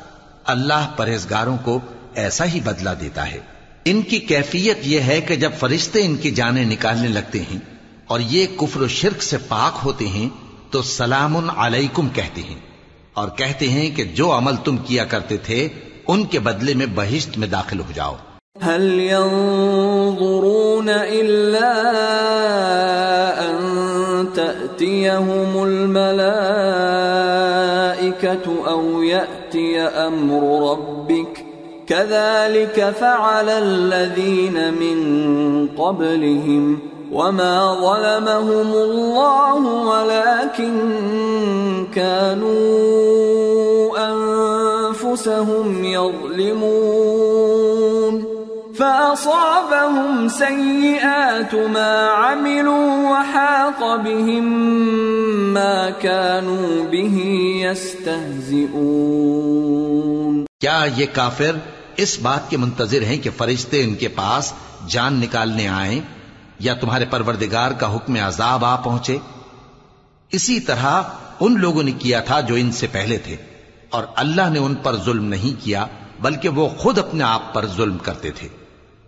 [0.44, 1.80] اللہ پرہیزگاروں کو
[2.14, 3.38] ایسا ہی بدلہ دیتا ہے۔
[3.84, 7.58] ان کی کیفیت یہ ہے کہ جب فرشتے ان کی جانیں نکالنے لگتے ہیں
[8.06, 10.28] اور یہ کفر و شرک سے پاک ہوتے ہیں،
[10.70, 12.69] تو سلام علیکم کہتے ہیں۔
[13.20, 15.68] اور کہتے ہیں کہ جو عمل تم کیا کرتے تھے،
[16.08, 18.14] ان کے بدلے میں بہشت میں داخل ہو جاؤ۔
[18.66, 21.72] هل ينظرون إلا
[23.46, 23.70] أن
[24.34, 26.12] تأتيهم الملائكة
[28.70, 29.74] أو يأتي
[30.06, 31.42] أمر ربك؟
[31.88, 35.00] كذلك فعل الذين من
[35.76, 36.74] قبلهم.
[37.12, 40.74] وما ظلمهم الله ولكن
[41.94, 42.60] كانوا
[44.10, 47.34] أنفسهم يظلمون
[48.74, 54.44] فأصابهم سيئات ما عملوا وحاق بهم
[55.54, 57.16] ما كانوا به
[58.90, 61.54] يستهزئون کیا یہ کافر
[61.96, 64.44] اس بات کے منتظر ہیں کہ فرشتے ان کے پاس
[64.88, 66.00] جان نکالنے آئیں
[66.60, 69.16] یا تمہارے پروردگار کا حکم عذاب آ پہنچے۔
[70.32, 71.00] اسی طرح
[71.40, 73.36] ان لوگوں نے کیا تھا جو ان سے پہلے تھے،
[73.90, 75.86] اور اللہ نے ان پر ظلم نہیں کیا،
[76.20, 78.48] بلکہ وہ خود اپنے آپ پر ظلم کرتے تھے۔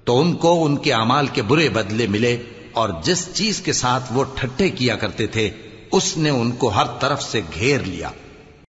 [0.06, 2.34] تو ان کو ان کے اعمال کے برے بدلے ملے،
[2.72, 5.50] اور جس چیز کے ساتھ وہ ٹھٹے کیا کرتے تھے،
[5.92, 8.10] اس نے ان کو ہر طرف سے گھیر لیا۔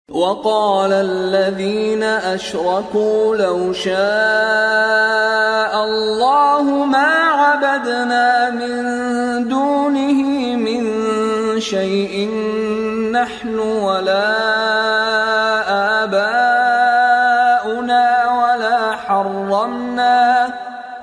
[0.09, 5.44] وقال الذين أشركوا لو شاء
[5.85, 7.11] الله ما
[7.41, 8.73] عبدنا من
[9.47, 10.19] دونه
[10.55, 10.83] من
[11.59, 12.29] شيء
[13.11, 14.31] نحن ولا
[16.03, 18.05] آباؤنا
[18.41, 20.53] ولا حرمنا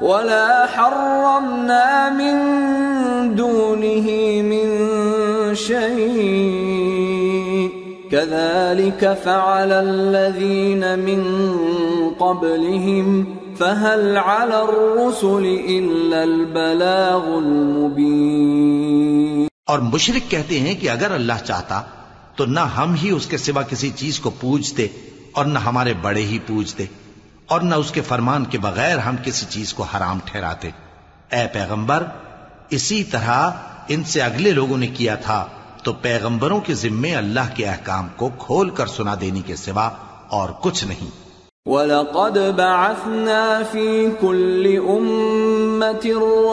[0.00, 2.36] ولا حرمنا من
[3.34, 4.06] دونه
[4.42, 4.68] من
[5.54, 6.62] شيء.
[8.12, 11.22] كذلك فعل الذين من
[12.20, 21.82] قبلهم فهل على الرسل إلا البلاغ المبين اور مشرک کہتے ہیں کہ اگر اللہ چاہتا
[22.36, 24.88] تو نہ ہم ہی اس کے سوا کسی چیز کو پوجتے
[25.32, 26.84] اور نہ ہمارے بڑے ہی پوجتے
[27.46, 30.70] اور نہ اس کے فرمان کے بغیر ہم کسی چیز کو حرام ٹھہراتے۔
[31.32, 32.06] اے پیغمبر،
[32.70, 33.50] اسی طرح
[33.88, 35.46] ان سے اگلے لوگوں نے کیا تھا،
[35.82, 39.90] تو پیغمبروں کے ذمے اللہ کے احکام کو کھول کر سنا دینے کے سوا
[40.28, 41.21] اور کچھ نہیں۔
[41.66, 46.06] وَلَقَدْ بَعَثْنَا فِي كُلِّ أُمَّةٍ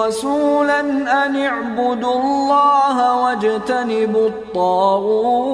[0.05, 0.79] رَسُولًا
[1.25, 5.49] أَنِ اعْبُدُوا اللَّهَ وَاجْتَنِبُوا الطَّاغُوتَ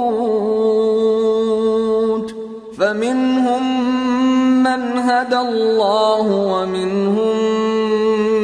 [2.77, 3.63] فَمِنْهُمْ
[4.63, 7.37] مَنْ هَدَى اللَّهُ وَمِنْهُمْ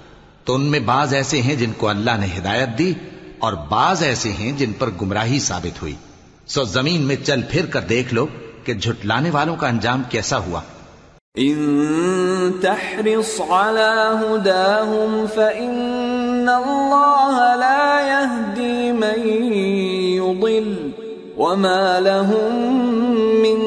[0.44, 2.92] تو ان میں بعض ایسے ہیں جن کو اللہ نے ہدایت دی
[3.38, 5.94] اور بعض ایسے ہیں جن پر گمراہی ثابت ہوئی۔
[6.46, 8.26] سو زمین میں چل پھر کر دیکھ لو
[8.64, 10.60] کہ جھٹلانے والوں کا انجام کیسا ہوا۔
[11.38, 19.42] إن تحرص على هداهم فإن الله لا يهدي من
[20.16, 20.90] يضل
[21.36, 22.54] وما لهم
[23.42, 23.58] من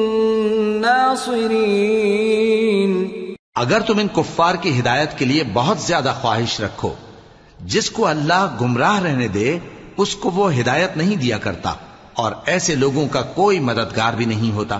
[0.80, 3.08] ناصرين۔
[3.54, 6.92] اگر تم ان کفار کی ہدایت کے لیے بہت زیادہ خواہش رکھو،
[7.60, 9.58] جس کو اللہ گمراہ رہنے دے،
[9.96, 11.74] اس کو وہ ہدایت نہیں دیا کرتا،
[12.14, 14.78] اور ایسے لوگوں کا کوئی مددگار بھی نہیں ہوتا۔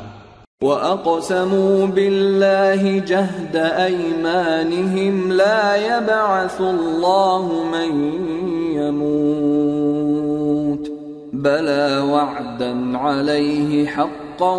[0.64, 7.90] وَأَقْسَمُوا بِاللَّهِ جَهْدَ أَيْمَانِهِمْ لَا يَبْعَثُ اللَّهُ مَن
[8.80, 10.04] يَمُوتُ
[11.32, 14.56] بَلَى وَعْدًا عَلَيْهِ حَقًّا حقا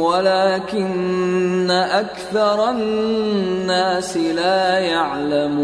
[0.00, 5.60] ولكن أكثر الناس لا يعلمون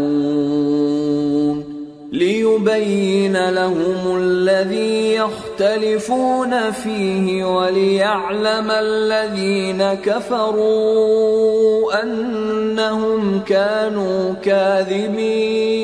[2.11, 11.23] ليبين لهم الذي يختلفون فيه وليعلم الذين كفروا
[12.03, 15.77] أنهم كانوا كاذبين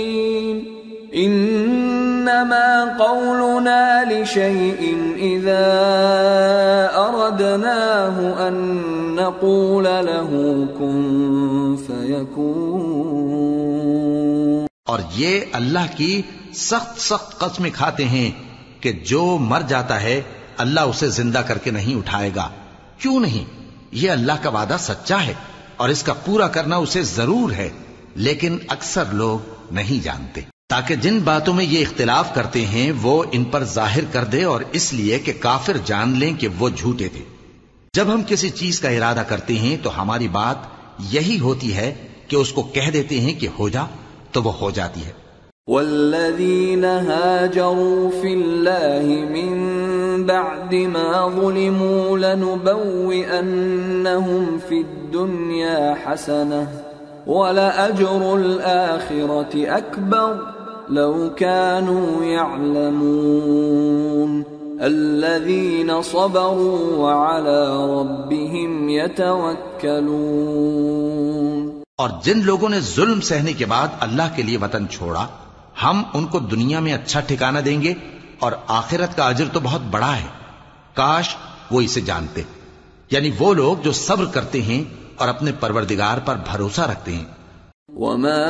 [1.15, 5.71] انما قولنا لشيء اذا
[6.95, 8.81] اردناه ان
[9.15, 10.29] نقول له
[10.79, 13.62] كن فيكون
[14.85, 16.21] اور یہ اللہ کی
[16.53, 18.31] سخت سخت قسمیں کھاتے ہیں
[18.79, 20.21] کہ جو مر جاتا ہے،
[20.57, 22.49] اللہ اسے زندہ کر کے نہیں اٹھائے گا۔
[22.97, 23.45] کیوں نہیں؟
[23.91, 25.33] یہ اللہ کا وعدہ سچا ہے
[25.77, 27.69] اور اس کا پورا کرنا اسے ضرور ہے،
[28.15, 29.39] لیکن اکثر لوگ
[29.71, 34.23] نہیں جانتے۔ تاکہ جن باتوں میں یہ اختلاف کرتے ہیں، وہ ان پر ظاہر کر
[34.23, 37.23] دے اور اس لیے کہ کافر جان لیں کہ وہ جھوٹے تھے۔
[37.93, 40.57] جب ہم کسی چیز کا ارادہ کرتے ہیں، تو ہماری بات
[40.99, 43.85] یہی ہوتی ہے کہ اس کو کہہ دیتے ہیں کہ ہو جا۔
[44.33, 45.23] تو وہ ہو جاتی ہے۔
[45.67, 49.05] والذين هاجروا في الله
[49.35, 49.53] من
[50.25, 53.13] بعد ما ظلموا لنبوئنهم
[54.67, 56.63] في الدنيا حسنة
[57.27, 60.35] ولأجر الآخرة أكبر
[60.89, 63.43] لو كانوا يعلمون
[64.81, 67.61] الذين صبروا وعلى
[67.99, 70.43] ربهم يتوكلون
[72.03, 75.27] اور جن لوگوں نے ظلم سہنے کے بعد اللہ کے لیے وطن چھوڑا،
[75.83, 77.93] ہم ان کو دنیا میں اچھا ٹھکانہ دیں گے
[78.39, 80.27] اور آخرت کا اجر تو بہت بڑا ہے۔
[80.93, 81.35] کاش
[81.71, 82.41] وہ اسے جانتے۔
[83.11, 84.83] یعنی وہ لوگ جو صبر کرتے ہیں
[85.15, 87.25] اور اپنے پروردگار پر بھروسہ رکھتے ہیں۔
[87.89, 88.49] وما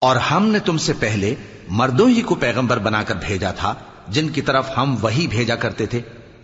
[0.00, 1.34] اور ہم نے تم سے پہلے
[1.68, 3.74] مردوں ہی کو پیغمبر بنا کر بھیجا تھا،
[4.08, 6.00] جن کی طرف ہم وہی بھیجا کرتے تھے۔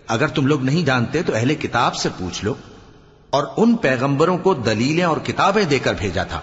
[0.08, 2.54] اگر تم لوگ نہیں جانتے تو اہل کتاب سے پوچھ لو۔
[3.30, 6.40] اور ان پیغمبروں کو دلیلیں اور کتابیں دے کر بھیجا تھا۔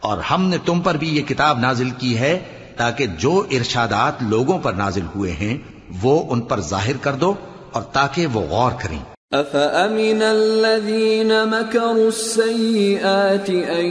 [0.00, 2.38] اور ہم نے تم پر بھی یہ کتاب نازل کی ہے
[2.76, 5.58] تاکہ جو ارشادات لوگوں پر نازل ہوئے ہیں،
[6.02, 7.34] وہ ان پر ظاہر کر دو
[7.72, 13.86] اور تاکہ وہ غور کریں۔ أفأمن الذين مكروا السيئات أن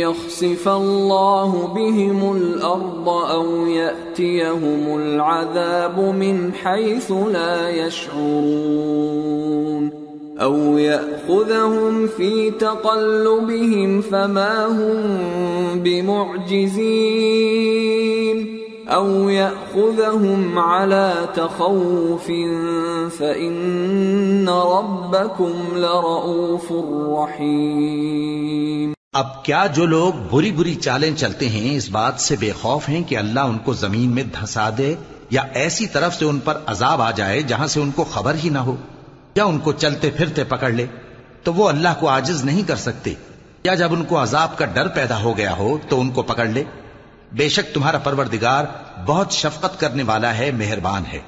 [0.00, 8.82] يخسف الله بهم الأرض أو يأتيهم العذاب من حيث لا يشعرون
[10.40, 15.18] او ياخذهم في تقلبهم فما هم
[15.82, 17.12] بمعجزين
[18.92, 22.26] او ياخذهم على تخوف
[23.18, 26.72] فان ربكم لرؤوف
[27.18, 32.88] رحيم اب کیا جو لوگ بری بری چالیں چلتے ہیں اس بات سے بے خوف
[32.88, 34.94] ہیں کہ اللہ ان کو زمین میں دھسا دے
[35.30, 38.48] یا ایسی طرف سے ان پر عذاب آ جائے جہاں سے ان کو خبر ہی
[38.48, 38.76] نہ ہو
[39.36, 40.86] یا ان کو چلتے پھرتے پکڑ لے،
[41.42, 43.14] تو وہ اللہ کو آجز نہیں کر سکتے۔
[43.64, 46.46] یا جب ان کو عذاب کا ڈر پیدا ہو گیا ہو تو ان کو پکڑ
[46.46, 46.64] لے۔
[47.36, 48.64] بے شک تمہارا پروردگار
[49.06, 51.18] بہت شفقت کرنے والا ہے، مہربان ہے۔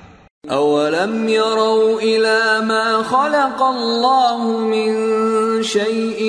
[0.48, 4.92] اولم يروا الى ما خلق الله من
[5.62, 6.24] شيء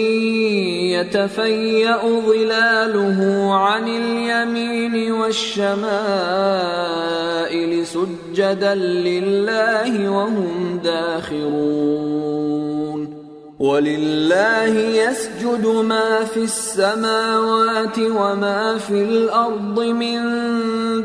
[0.96, 1.96] يتفيأ
[2.26, 12.65] ظلاله عن اليمين والشمائل سجدا لله وهم داخرون
[13.60, 20.20] ولله يسجد ما في السماوات وما في الارض من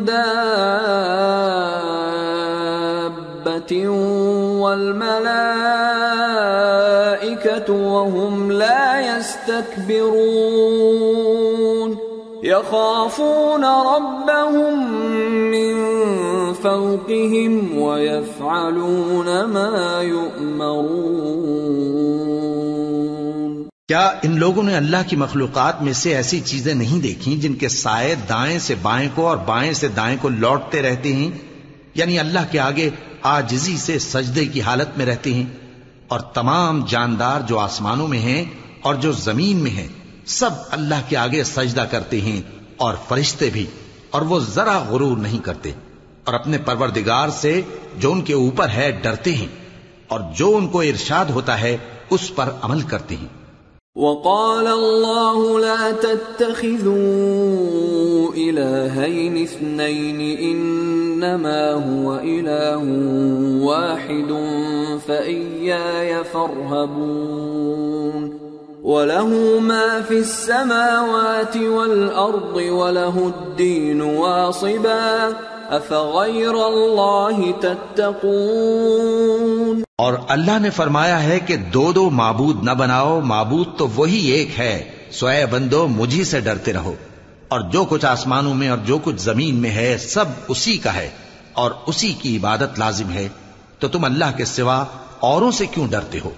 [0.05, 0.21] دابه
[4.61, 5.31] والملائكه
[7.73, 10.71] وهم لا يستكبرون
[12.43, 14.93] يخافون ربهم
[15.51, 15.75] من
[16.53, 21.30] فوقهم ويفعلون ما يؤمرون
[23.91, 27.69] کیا ان لوگوں نے اللہ کی مخلوقات میں سے ایسی چیزیں نہیں دیکھی جن کے
[27.69, 31.31] سائے دائیں سے بائیں کو اور بائیں سے دائیں کو لوٹتے رہتے ہیں؟
[31.95, 32.91] یعنی اللہ کے آگے
[33.23, 35.45] آجزی سے سجدے کی حالت میں رہتے ہیں
[36.09, 38.45] اور تمام جاندار جو آسمانوں میں ہیں
[38.81, 39.89] اور جو زمین میں ہیں،
[40.27, 42.41] سب اللہ کے آگے سجدہ کرتے ہیں
[42.77, 43.67] اور فرشتے بھی،
[44.11, 45.73] اور وہ ذرا غرور نہیں کرتے
[46.25, 47.63] اور اپنے پروردگار سے
[47.99, 49.49] جو ان کے اوپر ہے، ڈرتے ہیں
[50.09, 51.77] اور جو ان کو ارشاد ہوتا ہے،
[52.11, 53.40] اس پر عمل کرتے ہیں۔
[54.01, 56.97] وقال الله لا تتخذوا
[58.35, 62.85] إلهين اثنين إنما هو إله
[63.65, 64.35] واحد
[65.09, 67.61] فإياي فارهبون
[68.83, 75.35] وله ما في السماوات والأرض وله الدين واصبا
[75.71, 83.67] أفغير الله تتقون؟ اور اللہ نے فرمایا ہے کہ دو دو معبود نہ بناؤ معبود
[83.77, 86.95] تو وہی ایک ہے۔ سوئے بندو مجھی سے ڈرتے رہو۔
[87.49, 91.11] اور جو کچھ آسمانوں میں اور جو کچھ زمین میں ہے سب اسی کا ہے۔
[91.53, 93.29] اور اسی کی عبادت لازم ہے۔
[93.79, 94.85] تو تم اللہ کے سوا
[95.21, 96.31] اوروں سے کیوں ڈرتے ہو؟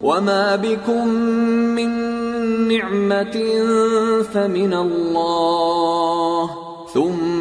[0.00, 1.08] وما بكم
[1.74, 1.88] من
[2.68, 3.40] نعمة
[4.32, 6.46] فمن الله
[6.94, 7.33] ثم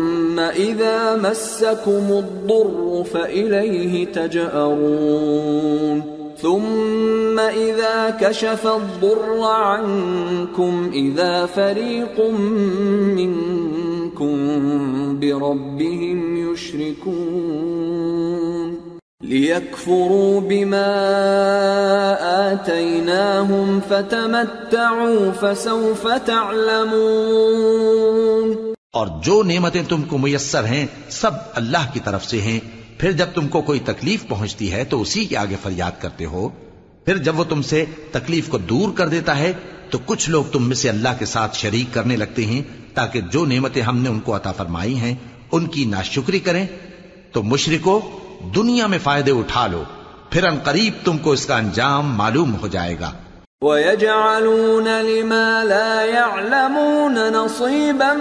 [0.49, 6.03] إذا مسكم الضر فإليه تجأرون
[6.37, 12.29] ثم إذا كشف الضر عنكم إذا فريق
[13.15, 14.33] منكم
[15.19, 18.03] بربهم يشركون
[19.21, 20.93] ليكفروا بما
[22.53, 27.63] آتيناهم فتمتعوا فسوف تعلمون
[28.93, 32.59] اور جو نعمتیں تم کو میسر ہیں، سب اللہ کی طرف سے ہیں۔
[32.97, 36.49] پھر جب تم کو کوئی تکلیف پہنچتی ہے، تو اسی کے آگے فریاد کرتے ہو۔
[37.05, 39.53] پھر جب وہ تم سے تکلیف کو دور کر دیتا ہے،
[39.89, 42.61] تو کچھ لوگ تم میں سے اللہ کے ساتھ شریک کرنے لگتے ہیں،
[42.93, 45.15] تاکہ جو نعمتیں ہم نے ان کو عطا فرمائی ہیں،
[45.51, 46.67] ان کی ناشکری کریں۔
[47.31, 48.01] تو مشرکو،
[48.55, 49.83] دنیا میں فائدے اٹھا لو۔
[50.29, 53.11] پھر ان قریب تم کو اس کا انجام معلوم ہو جائے گا۔
[53.63, 58.13] ويجعلون لما لا يعلمون نصيبا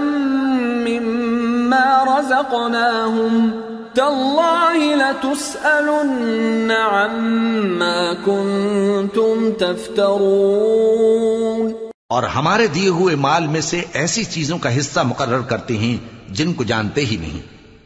[0.87, 3.61] مما رزقناهم
[3.95, 11.73] تالله لتسألن عما كنتم تفترون
[12.09, 15.97] اور ہمارے دیے ہوئے مال میں سے ایسی چیزوں کا حصہ مقرر کرتے ہیں
[16.29, 17.41] جن کو جانتے ہی نہیں۔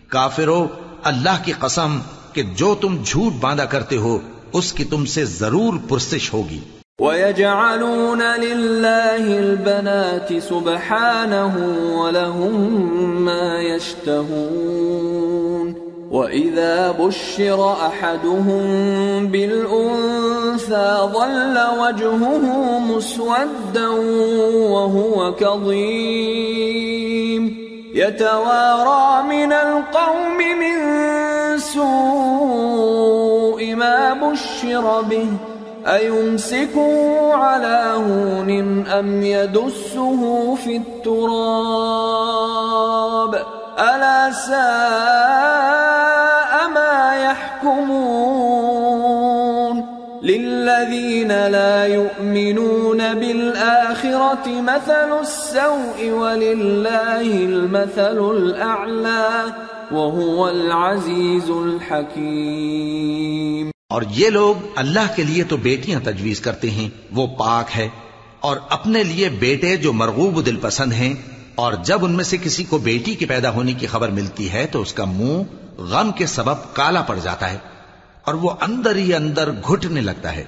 [0.09, 0.69] کافرو،
[1.05, 1.99] اللہ کی قسم
[2.33, 4.19] کہ جو تم جھوٹ باندھا کرتے ہو،
[4.53, 6.61] اس کی تم سے ضرور پرسش ہوگی۔
[7.01, 11.55] ويجعلون لله البنات سبحانه
[12.01, 12.81] ولهم
[13.25, 15.17] ما يشتهون
[16.11, 18.63] وإذا بشر أحدهم
[19.29, 23.89] بالأنثى ظل وجهه مسودا
[24.73, 26.77] وهو كظيم
[27.95, 30.77] يتوارى من القوم من
[31.59, 32.95] سوء
[33.75, 35.29] ما بشر به
[35.87, 41.77] أيمسكه على هون أم يدسه في التراب
[44.33, 45.49] ساء
[46.75, 48.67] ما يحكمون
[50.23, 59.45] للذين لا يؤمنون بالآخرة مثل السوء ولله المثل الأعلى
[59.93, 62.97] وهو العزيز الحكيم
[63.89, 67.89] اور یہ لوگ اللہ کے لیے تو بیٹیاں تجویز کرتے ہیں، وہ پاک ہے۔
[68.41, 71.15] اور اپنے لیے بیٹے جو مرغوب دل پسند ہیں،
[71.55, 74.67] اور جب ان میں سے کسی کو بیٹی کے پیدا ہونے کی خبر ملتی ہے،
[74.67, 75.43] تو اس کا منہ
[75.81, 77.59] غم کے سبب کالا پڑ جاتا ہے۔
[78.23, 80.45] اور وہ اندر ہی اندر گھٹنے لگتا ہے۔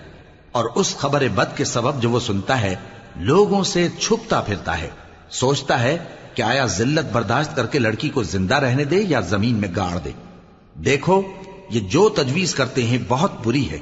[0.52, 2.74] اور اس خبر بد کے سبب جو وہ سنتا ہے،
[3.16, 4.88] لوگوں سے چھپتا پھرتا ہے۔
[5.30, 5.98] سوچتا ہے
[6.34, 9.98] کہ آیا ذلت برداشت کر کے لڑکی کو زندہ رہنے دے یا زمین میں گاڑ
[9.98, 10.10] دے۔
[10.74, 11.22] دیکھو
[11.70, 13.78] یہ جو تجویز کرتے ہیں بہت بری ہے۔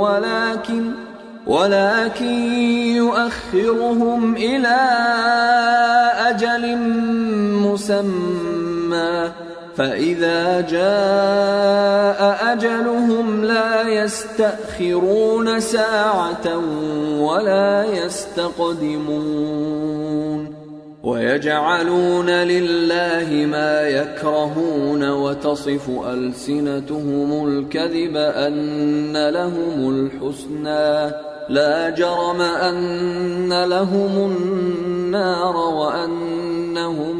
[0.00, 1.05] ولكن
[1.46, 2.42] ولكن
[2.96, 4.76] يؤخرهم إلى
[6.28, 6.76] أجل
[7.62, 9.32] مسمى
[9.76, 16.56] فإذا جاء أجلهم لا يستأخرون ساعة
[17.20, 19.46] ولا يستقدمون
[21.06, 31.10] ويجعلون لله ما يكرهون وتصف ألسنتهم الكذب أن لهم الحسنى
[31.48, 37.16] لا جرم أن لهم النار وأنهم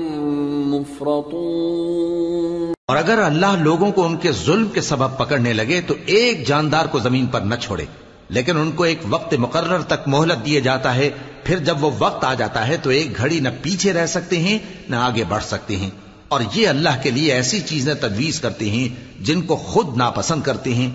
[0.74, 6.46] مفرطون اور اگر اللہ لوگوں کو ان کے ظلم کے سبب پکڑنے لگے تو ایک
[6.48, 7.84] جاندار کو زمین پر نہ چھوڑے،
[8.30, 11.10] لیکن ان کو ایک وقت مقرر تک مہلت دیے جاتا ہے
[11.46, 14.58] پھر جب وہ وقت آ جاتا ہے تو ایک گھڑی نہ پیچھے رہ سکتے ہیں،
[14.88, 15.90] نہ آگے بڑھ سکتے ہیں۔
[16.28, 18.88] اور یہ اللہ کے لیے ایسی چیزیں تجویز کرتے ہیں
[19.20, 20.90] جن کو خود ناپسند کرتے ہیں۔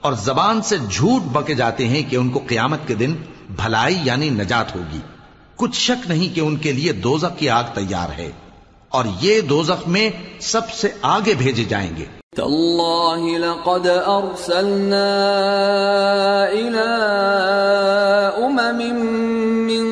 [0.00, 3.14] اور زبان سے جھوٹ بکے جاتے ہیں کہ ان کو قیامت کے دن
[3.50, 4.98] بھلائی یعنی نجات ہوگی۔
[5.56, 8.30] کچھ شک نہیں کہ ان کے لیے دوزخ کی آگ تیار ہے۔
[8.88, 15.08] اور یہ دوزخ میں سب سے آگے بھیجے جائیں گے۔ تالله لقد أرسلنا
[16.52, 16.90] إلى
[18.46, 18.78] أمم
[19.66, 19.86] من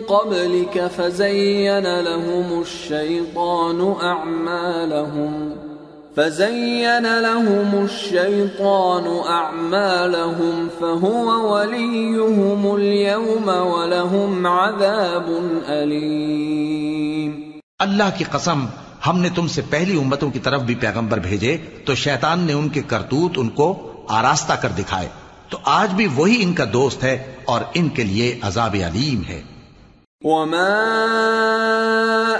[0.00, 5.56] قبلك فزين لهم الشيطان أعمالهم
[6.16, 15.26] فزين لهم الشيطان أعمالهم فهو وليهم اليوم ولهم عذاب
[15.68, 17.32] أليم
[17.78, 18.66] اللہ کی قسم
[19.06, 22.68] ہم نے تم سے پہلی امتوں کی طرف بھی پیغمبر بھیجے تو شیطان نے ان
[22.68, 25.08] کے کرتوت ان کو آراستہ کر دکھائے۔
[25.48, 29.42] تو آج بھی وہی ان کا دوست ہے اور ان کے لیے عذاب علیم ہے۔
[30.24, 30.94] وما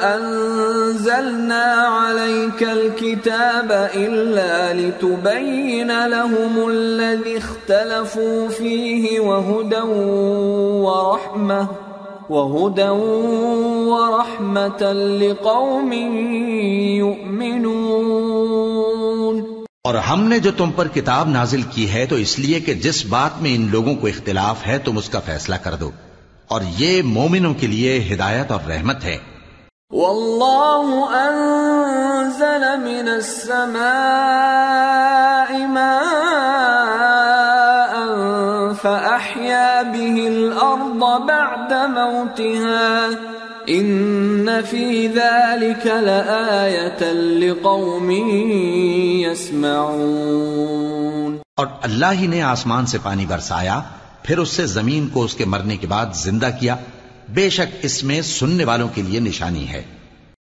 [0.02, 1.74] انزلنا
[2.06, 9.92] عليك الكتاب الا لتبين لهم الذي اختلفوا فيه وهدى
[10.84, 11.87] ورحمه
[12.30, 12.88] وهدى
[13.90, 15.92] ورحمة لقوم
[16.96, 19.42] يؤمنون.
[19.84, 23.06] اور ہم نے جو تم پر کتاب نازل کی ہے تو اس لیے کہ جس
[23.06, 25.90] بات میں ان لوگوں کو اختلاف ہے تم اس کا فیصلہ کر دو۔
[26.48, 29.16] اور یہ مومنوں کے لیے ہدایت اور رحمت ہے۔
[29.92, 38.04] والله انزل من السماء ماء
[38.82, 40.28] فأحيا به
[41.02, 43.10] الأرض بعد موتها
[43.66, 48.10] ان في ذلك لآية لقوم
[49.20, 53.80] يسمعون اور اللہ ہی نے آسمان سے پانی برسایا
[54.22, 56.76] پھر اس سے زمین کو اس کے مرنے کے بعد زندہ کیا۔
[57.28, 59.82] بے شک اس میں سننے والوں کے لیے نشانی ہے۔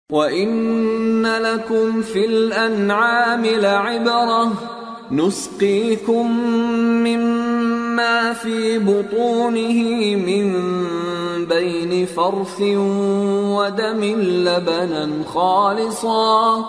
[0.09, 4.49] وَإِنَّ لَكُمْ فِي الْأَنْعَامِ لَعِبْرَةً
[5.11, 6.49] نُسْقِيكُم
[7.03, 7.86] مِّمَّا
[8.41, 10.55] فِي بُطُونِهِ مِن
[11.45, 12.61] بَيْنِ فَرْثٍ
[13.57, 16.61] وَدَمٍ لَبَنًا خَالِصًا،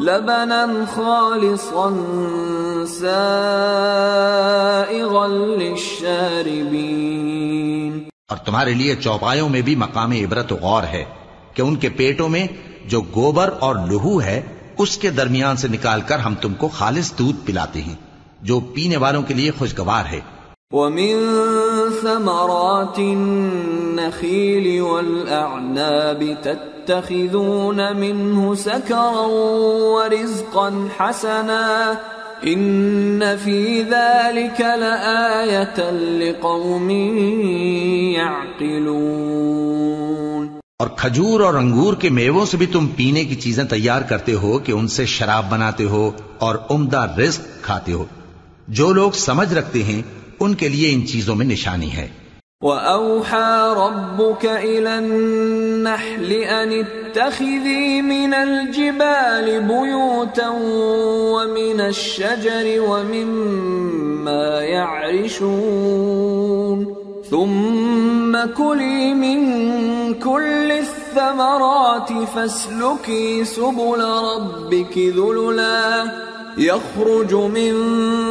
[0.00, 1.90] لبنا خالصا
[2.88, 7.98] سائغا للشاربين.
[8.28, 11.04] اور تمہارے لیے چوپایوں میں بھی مقام عبرت و غور ہے
[11.54, 12.46] کہ ان کے پیٹوں میں
[12.86, 14.42] جو گوبر اور لہو ہے،
[14.78, 17.94] اس کے درمیان سے نکال کر ہم تم کو خالص دودھ پلاتے ہیں،
[18.42, 20.37] جو پینے والوں کے لیے خوشگوار ہے۔
[20.72, 21.16] ومن
[22.02, 29.26] ثمرات النخيل والأعناب تتخذون منه سكرا
[29.94, 31.96] ورزقا حسنا
[32.44, 36.90] إن في ذلك لآية لقوم
[38.10, 40.48] يعقلون
[40.78, 44.58] اور کھجور اور انگور کے میووں سے بھی تم پینے کی چیزیں تیار کرتے ہو
[44.58, 48.04] کہ ان سے شراب بناتے ہو اور عمدہ رزق کھاتے ہو۔
[48.68, 52.08] جو لوگ سمجھ رکھتے ہیں ان کے لیے ان چیزوں میں نشانی ہے۔
[52.60, 60.48] وَأَوْحَى رَبُّكَ إِلَى النَّحْلِ أَنِ اتَّخِذِي مِنَ الْجِبَالِ بُيُوتًا
[61.34, 65.58] وَمِنَ الشَّجَرِ وَمِمَّا يَعْرِشُونَ
[67.30, 69.40] ثُمَّ كُلِي مِن
[70.14, 76.04] كُلِّ الثَّمَرَاتِ فَاسْلُكِي سُبُلَ رَبِّكِ ذُلُلًا
[76.58, 77.72] يخرج من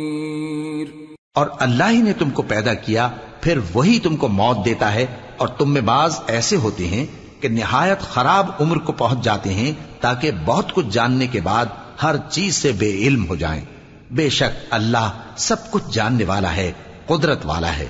[1.35, 3.09] اور اللہ ہی نے تم کو پیدا کیا،
[3.41, 7.07] پھر وہی تم کو موت دیتا ہے اور تم میں بعض ایسے ہوتے ہیں
[7.43, 11.67] کہ نہایت خراب عمر کو پہنچ جاتے ہیں تاکہ بہت کچھ جاننے کے بعد
[12.03, 13.65] ہر چیز سے بے علم ہو جائیں۔
[14.11, 16.73] بے شک اللہ سب کچھ جاننے والا ہے،
[17.07, 17.89] قدرت والا ہے۔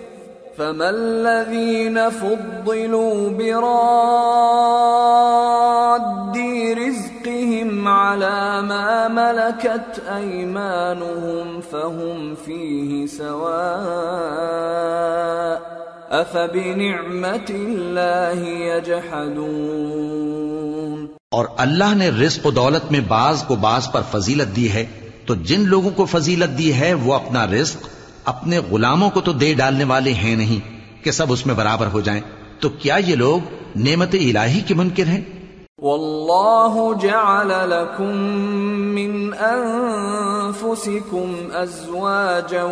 [0.59, 4.83] فما الذين فضلوا براد
[6.79, 13.53] رزقهم على ما ملكت ايمانهم فهم فيه سواء
[16.11, 20.13] افبنعمه الله يجحدون
[21.31, 24.85] اور اللہ نے رزق و دولت میں بعض کو بعض پر فضیلت دی ہے
[25.27, 27.81] تو جن لوگوں کو فضیلت دی ہے وہ اپنا رزق
[28.25, 32.01] اپنے غلاموں کو تو دے ڈالنے والے ہیں نہیں کہ سب اس میں برابر ہو
[32.01, 32.21] جائیں۔
[32.61, 33.41] تو کیا یہ لوگ
[33.77, 35.21] نعمت الہی کے منکر ہیں؟
[35.83, 38.17] والله جعل لكم
[38.95, 42.65] من انفسكم ازواجا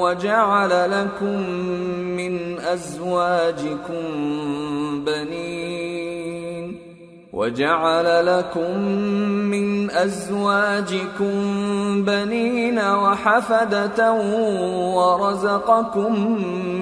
[0.00, 1.50] وجعل لكم
[2.10, 4.00] من ازواجكم
[5.04, 5.79] بنين
[7.32, 8.78] وجعل لكم
[9.50, 11.34] من ازواجكم
[12.04, 14.12] بنين وحفدة
[14.94, 16.40] ورزقكم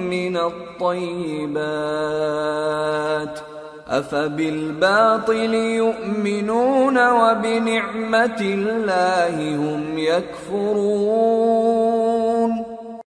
[0.09, 1.69] من الطيبات
[3.87, 11.19] افبالباطل يؤمنون وبنعمة الله هم يكفرون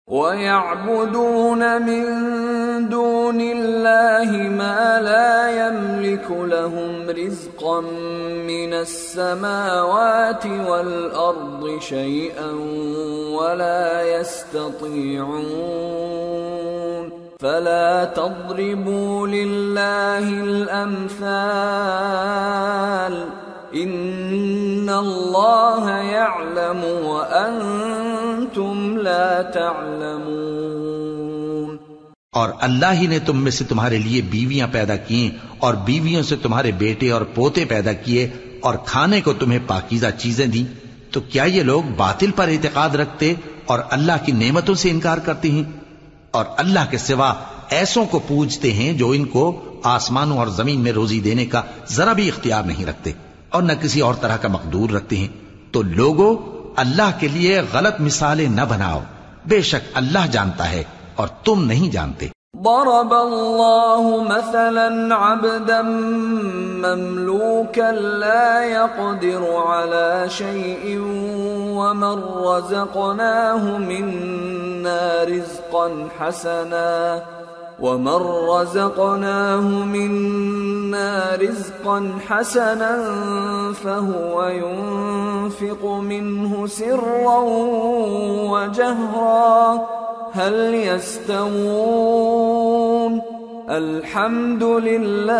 [0.08, 2.04] ويعبدون من
[2.88, 7.80] دون الله ما لا يملك لهم رزقا
[8.44, 12.50] من السماوات والارض شيئا
[13.32, 15.44] ولا يستطيعون
[17.40, 21.24] فلا تضربوا لله الامثال
[23.74, 31.76] ان الله يعلم وانتم لا تعلمون
[32.32, 36.36] اور اللہ ہی نے تم میں سے تمہارے لیے بیویاں پیدا کی اور بیویوں سے
[36.36, 38.28] تمہارے بیٹے اور پوتے پیدا کیے
[38.60, 40.64] اور کھانے کو تمہیں پاکیزہ چیزیں دی
[41.10, 43.34] تو کیا یہ لوگ باطل پر اعتقاد رکھتے
[43.66, 45.64] اور اللہ کی نعمتوں سے انکار کرتے ہیں؟
[46.30, 47.34] اور اللہ کے سوا
[47.70, 52.12] ایسوں کو پوجتے ہیں جو ان کو آسمانوں اور زمین میں روزی دینے کا ذرا
[52.12, 53.12] بھی اختیار نہیں رکھتے۔
[53.54, 55.28] اور نہ کسی اور طرح کا مقدور رکھتے ہیں۔
[55.72, 56.36] تو لوگوں
[56.76, 59.00] اللہ کے لیے غلط مثالیں نہ بناؤ۔
[59.46, 60.84] بے شک اللہ جانتا ہے
[61.14, 62.28] اور تم نہیں جانتے۔
[62.64, 64.86] ضرب الله مثلا
[65.32, 65.82] عبدا
[66.86, 70.98] مملوكا لا يقدر على شيء
[71.70, 75.88] ومن رزقناه منا رزقا
[76.20, 77.18] حسنا۔
[77.80, 82.92] ومن رزقناه منا رزقا حسنا
[83.72, 87.38] فهو ينفق منه سرا
[88.50, 89.86] وجهرا
[90.32, 91.94] هل يستوون
[93.70, 95.34] الحمد لله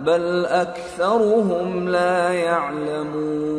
[0.00, 3.58] بل اكثرهم لا يعلمون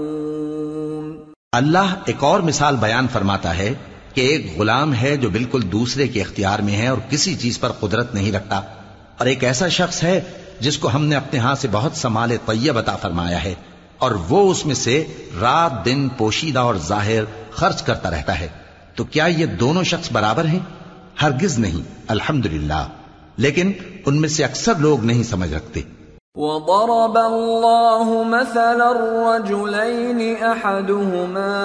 [1.53, 3.73] اللہ ایک اور مثال بیان فرماتا ہے
[4.14, 7.72] کہ ایک غلام ہے جو بالکل دوسرے کے اختیار میں ہے اور کسی چیز پر
[7.72, 8.55] قدرت نہیں رکھتا۔
[9.18, 10.22] اور ایک ایسا شخص ہے
[10.60, 13.53] جس کو ہم نے اپنے ہاں سے بہت سمال طیب عطا فرمایا ہے
[13.97, 15.03] اور وہ اس میں سے
[15.41, 18.47] رات دن پوشیدہ اور ظاہر خرچ کرتا رہتا ہے۔
[18.95, 20.60] تو کیا یہ دونوں شخص برابر ہیں؟
[21.22, 22.88] ہرگز نہیں، الحمدللہ۔
[23.38, 23.72] لیکن
[24.05, 25.82] ان میں سے اکثر لوگ نہیں سمجھ رکھتے۔
[26.39, 31.55] وضرب الله مثلا الرجلين احدهما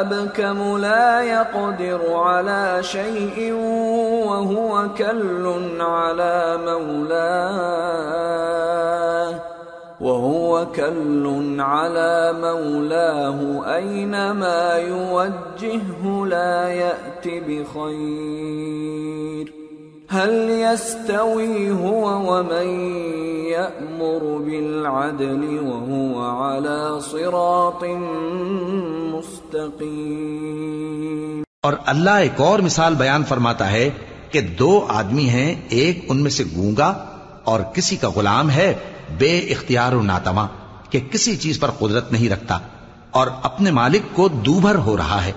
[0.00, 3.52] ابكم لا يقدر على شيء
[4.28, 8.04] وهو كل على مولاه
[10.00, 18.84] وهو كل على مولاه اينما يوجهه لا يات بخير
[20.12, 22.96] هل يستوي هو ومن
[23.46, 27.84] يأمر بالعدل وهو على صراط
[29.14, 33.90] مستقيم؟ اور اللہ ایک اور مثال بیان فرماتا ہے
[34.30, 37.04] کہ دو آدمی ہیں، ایک ان میں سے گونگا
[37.44, 38.74] اور کسی کا غلام ہے،
[39.18, 40.46] بے اختیار و ناتما
[40.90, 42.58] کہ کسی چیز پر قدرت نہیں رکھتا
[43.10, 45.32] اور اپنے مالک کو دوبھر ہو رہا ہے۔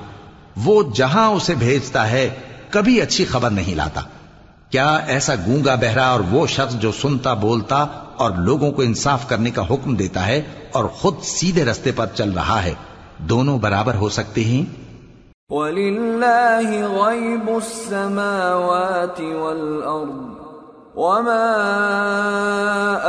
[0.65, 2.29] وہ جہاں اسے بھیجتا ہے،
[2.69, 4.01] کبھی اچھی خبر نہیں لاتا۔
[4.71, 7.85] کیا ایسا گونگا بہرا اور وہ شخص جو سنتا بولتا
[8.17, 10.41] اور لوگوں کو انصاف کرنے کا حکم دیتا ہے
[10.71, 12.73] اور خود سیدھے رستے پر چل رہا ہے،
[13.17, 14.63] دونوں برابر ہو سکتے ہیں؟
[15.51, 20.37] وَلِلَّهِ غَيْبُ السَّمَاوَاتِ وَالْأَرْضِ
[20.95, 21.47] وما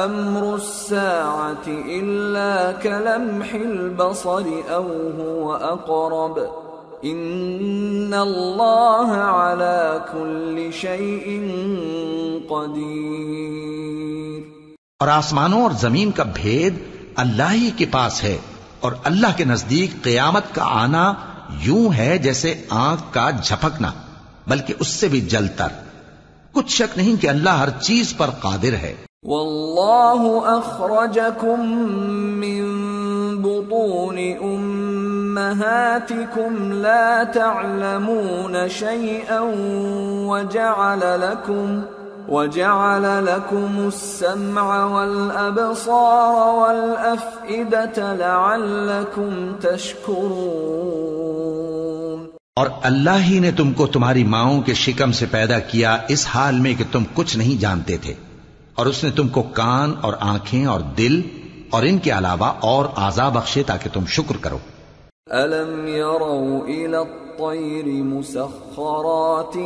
[0.04, 4.88] امر الساعه الا كلمح البصر او
[5.20, 6.67] هو اقرب
[7.02, 11.40] ان الله على كل شيء
[12.48, 14.42] قدير۔
[15.00, 16.74] اور آسمانوں اور زمین کا بھید
[17.16, 18.38] اللہ ہی کے پاس ہے
[18.80, 21.14] اور اللہ کے نزدیک قیامت کا آنا
[21.60, 23.92] یوں ہے جیسے آنکھ کا جھپکنا
[24.46, 25.66] بلکہ اس سے بھی جلتر
[26.52, 31.60] کچھ شک نہیں کہ اللہ ہر چیز پر قادر ہے۔ والله اخرجكم
[32.40, 32.64] من
[33.42, 34.18] بطون
[35.38, 39.40] امهاتكم لا تعلمون شيئا
[40.30, 41.80] وجعل لكم
[42.28, 51.18] وجعل لكم السمع والابصار والافئده لعلكم تشكرون.
[52.56, 56.58] اور اللہ ہی نے تم کو تمہاری ماؤں کے شکم سے پیدا کیا اس حال
[56.60, 58.14] میں کہ تم کچھ نہیں جانتے تھے
[58.74, 61.20] اور اس نے تم کو کان اور آنکھیں اور دل
[61.70, 64.58] اور ان کے علاوہ اور آزا بخشے تاکہ تم شکر کرو۔
[65.30, 69.58] الم يروا الى الطير مسخرات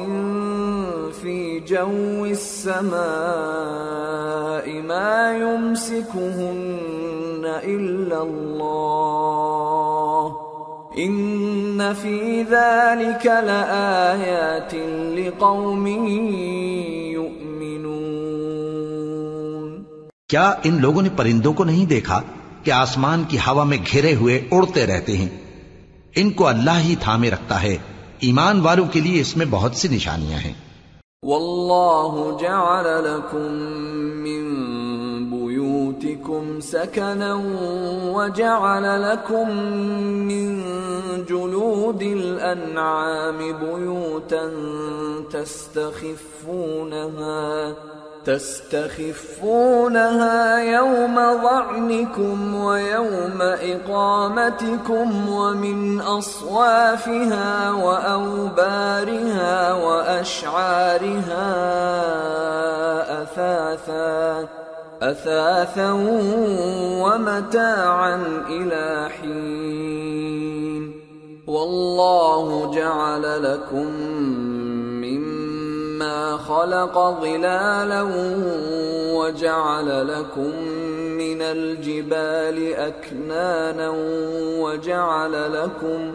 [1.21, 10.37] في جو السماء ما يمسكهن الا الله
[10.99, 14.75] ان في ذلك لآيات
[15.15, 15.87] لقوم
[17.13, 19.83] يؤمنون۔
[20.29, 22.23] کیا ان لوگوں نے پرندوں کو نہیں دیکھا
[22.63, 25.52] کہ آسمان کی ہوا میں گھرے ہوئے اڑتے رہتے ہیں؟
[26.17, 27.77] ان کو اللہ ہی تھامے رکھتا ہے۔
[28.19, 30.53] ایمان والوں کے لیے اس میں بہت سی نشانیاں ہیں۔
[31.23, 33.53] والله جعل لكم
[34.23, 34.55] من
[35.31, 37.35] بيوتكم سكنا
[38.05, 39.51] وجعل لكم
[40.27, 40.63] من
[41.29, 44.49] جلود الأنعام بيوتا
[45.31, 45.93] تستخفونها
[48.25, 49.79] تستخفونها
[50.59, 61.53] يوم ظعنكم ويوم إقامتكم ومن أصوافها وأوبارها وأشعارها
[63.23, 64.49] أثاثا
[65.03, 65.93] أثاثا
[67.03, 70.93] ومتاعا إلى حين.
[71.47, 73.89] والله جعل لكم
[76.03, 78.03] مما خلق ظلالا
[79.15, 80.53] وجعل لكم
[81.19, 83.91] من الجبال أكنانا
[84.59, 86.15] وجعل لكم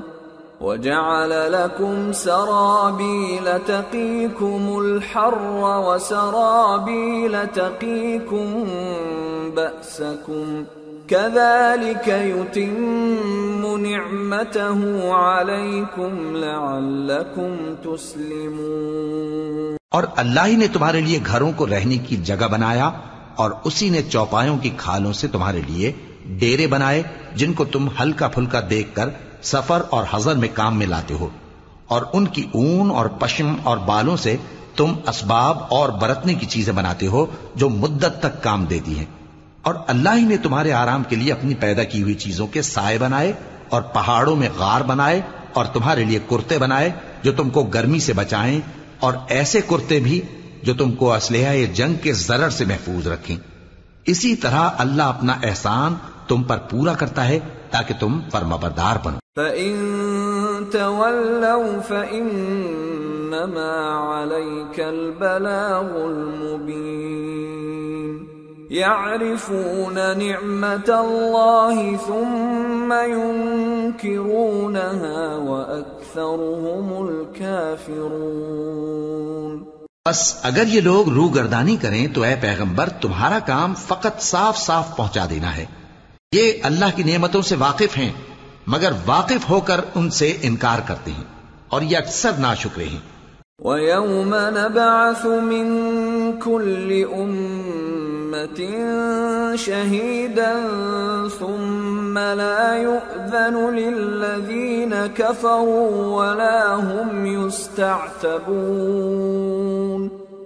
[0.61, 8.67] وجعل لكم سرابيل تقيكم الحر وسرابيل تقيكم
[9.55, 10.65] بأسكم
[11.07, 14.79] كذلك يتم نعمته
[15.11, 17.53] عليكم لعلكم
[17.83, 22.91] تسلمون اور اللہ ہی نے تمہارے لیے گھروں کو رہنے کی جگہ بنایا
[23.35, 25.91] اور اسی نے چوپایوں کی کھالوں سے تمہارے لیے
[26.39, 27.03] ڈیرے بنائے
[27.35, 29.09] جن کو تم ہلکا پھلکا دیکھ کر
[29.41, 31.29] سفر اور حضر میں کام میں لاتے ہو
[31.87, 34.35] اور ان کی اون اور پشم اور بالوں سے
[34.75, 39.05] تم اسباب اور برتنے کی چیزیں بناتے ہو جو مدت تک کام دیتی ہیں۔
[39.67, 42.97] اور اللہ ہی نے تمہارے آرام کے لیے اپنی پیدا کی ہوئی چیزوں کے سائے
[42.97, 43.33] بنائے
[43.69, 45.21] اور پہاڑوں میں غار بنائے
[45.53, 46.91] اور تمہارے لیے کرتے بنائے
[47.23, 48.61] جو تم کو گرمی سے بچائیں
[48.99, 50.21] اور ایسے کرتے بھی
[50.63, 53.37] جو تم کو اسلحہ جنگ کے ضرر سے محفوظ رکھیں۔
[54.05, 55.95] اسی طرح اللہ اپنا احسان
[56.27, 57.39] تم پر پورا کرتا ہے
[57.71, 59.75] تاکہ تم فرمبردار بنو۔ فَإِن
[60.71, 68.26] تَوَلَّوْا فَإِنَّمَا عَلَيْكَ الْبَلَاغُ الْمُبِينُ
[68.69, 79.63] يَعْرِفُونَ نِعْمَةَ اللَّهِ ثُمَّ يُنْكِرُونَهَا وَأَكْثَرُهُمُ الْكَافِرُونَ
[80.09, 84.97] بس اگر یہ لوگ روح گردانی کریں تو اے پیغمبر تمہارا کام فقط صاف صاف
[84.97, 85.65] پہنچا دینا ہے۔
[86.31, 88.11] یہ اللہ کی نعمتوں سے واقف ہیں
[88.67, 91.23] مگر واقف ہو کر ان سے انکار کرتے ہیں
[91.67, 93.17] اور یہ اکثر ناشکرے ہیں۔
[93.63, 97.03] وَيَوْمَ نَبْعَثُ مِن كُلِّ
[98.27, 100.53] أُمَّةٍ شَهِيدًا
[101.39, 106.73] ثُمَّ لَا يُؤْذَنُ لِلَّذِينَ كَفَرُوا وَلَا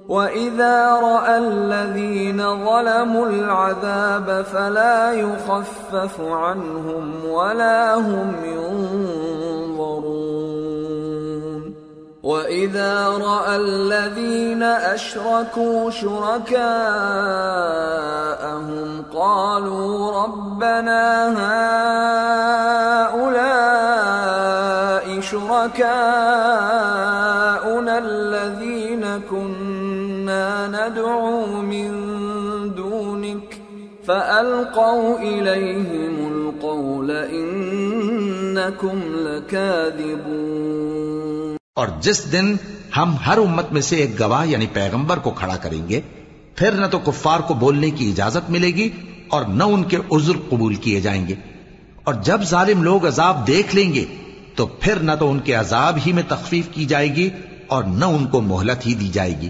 [0.09, 9.51] وَإِذَا رَأَى الَّذِينَ ظَلَمُوا الْعَذَابَ فَلَا يُخَفَّفُ عَنْهُمْ وَلَا هُمْ يُنظَرُونَ
[12.23, 16.61] وَإِذَا رَأَى الَّذِينَ أَشْرَكُوا شُرَكَاءَهُمْ
[19.13, 21.03] قَالُوا رَبَّنَا
[23.11, 23.61] هَؤُلَاءِ
[25.19, 25.83] شُرَكَاؤُنَا
[27.97, 31.91] الَّذِينَ كُنَّا ما ندعو من
[32.75, 33.61] دونك
[34.07, 40.41] فألقوا إليهم القول إنكم لكاذبون
[41.81, 42.55] اور جس دن
[42.97, 46.01] ہم ہر امت میں سے ایک گواہ یعنی پیغمبر کو کھڑا کریں گے،
[46.55, 48.89] پھر نہ تو کفار کو بولنے کی اجازت ملے گی
[49.27, 51.35] اور نہ ان کے عذر قبول کیے جائیں گے۔
[52.03, 54.05] اور جب ظالم لوگ عذاب دیکھ لیں گے،
[54.55, 57.29] تو پھر نہ تو ان کے عذاب ہی میں تخفیف کی جائے گی
[57.67, 59.49] اور نہ ان کو مہلت ہی دی جائے گی۔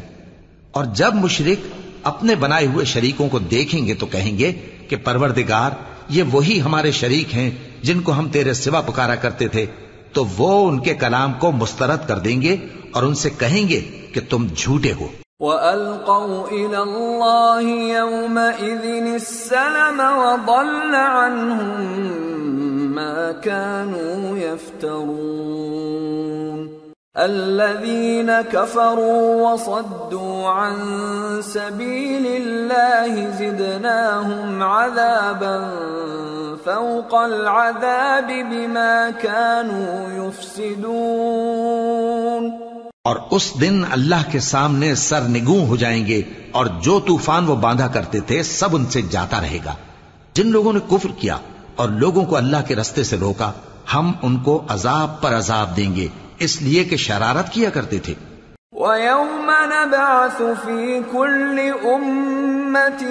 [0.72, 1.68] اور جب مشرک
[2.04, 4.52] اپنے بنائے ہوئے شریکوں کو دیکھیں گے تو کہیں گے
[4.90, 5.72] کہ پروردگار،
[6.10, 7.52] یہ وہی ہمارے شریک ہیں
[7.82, 9.66] جن کو ہم تیرے سوا پکارا کرتے تھے۔
[10.14, 12.58] تو وہ ان کے کلام کو مسترد کر دیں گے
[12.94, 15.08] اور ان سے کہیں گے کہ تم جھوٹے ہو۔
[15.40, 26.51] وَأَلْقَوْا إِلَى اللَّهِ يَوْمَئِذٍ السَّلَمَ وَضَلَّ عَنْهُمْ مَا كَانُوا يَفْتَرُونَ
[27.16, 30.76] الذين كفروا وصدوا عن
[31.42, 35.70] سبيل الله زدناهم عذابا
[36.66, 42.50] فوق العذاب بما كانوا يفسدون.
[43.04, 46.22] اور اس دن اللہ کے سامنے سر نگوں ہو جائیں گے
[46.52, 49.74] اور جو طوفان وہ باندھا کرتے تھے سب ان سے جاتا رہے گا۔
[50.34, 51.38] جن لوگوں نے کفر کیا
[51.76, 53.52] اور لوگوں کو اللہ کے رستے سے روکا،
[53.94, 56.08] ہم ان کو عذاب پر عذاب دیں گے۔
[56.42, 58.14] اس لیے کہ شرارت کیا کرتے تھے۔
[58.72, 63.04] وَيَوْمَ نَبْعَثُ فِي كُلِّ أُمَّةٍ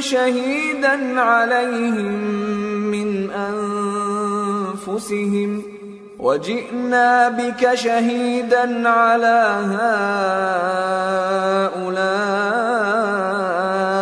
[0.00, 2.12] شَهِيدًا عَلَيْهِمْ
[2.94, 3.08] مِنْ
[3.48, 5.50] أَنفُسِهِمْ
[6.20, 9.42] وَجِئْنَا بِكَ شَهِيدًا عَلَى
[11.72, 14.01] هَؤُلَاءِ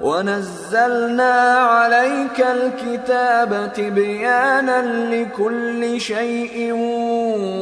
[0.00, 4.78] ونزلنا عليك الكتاب تبيانا
[5.10, 6.72] لكل شيء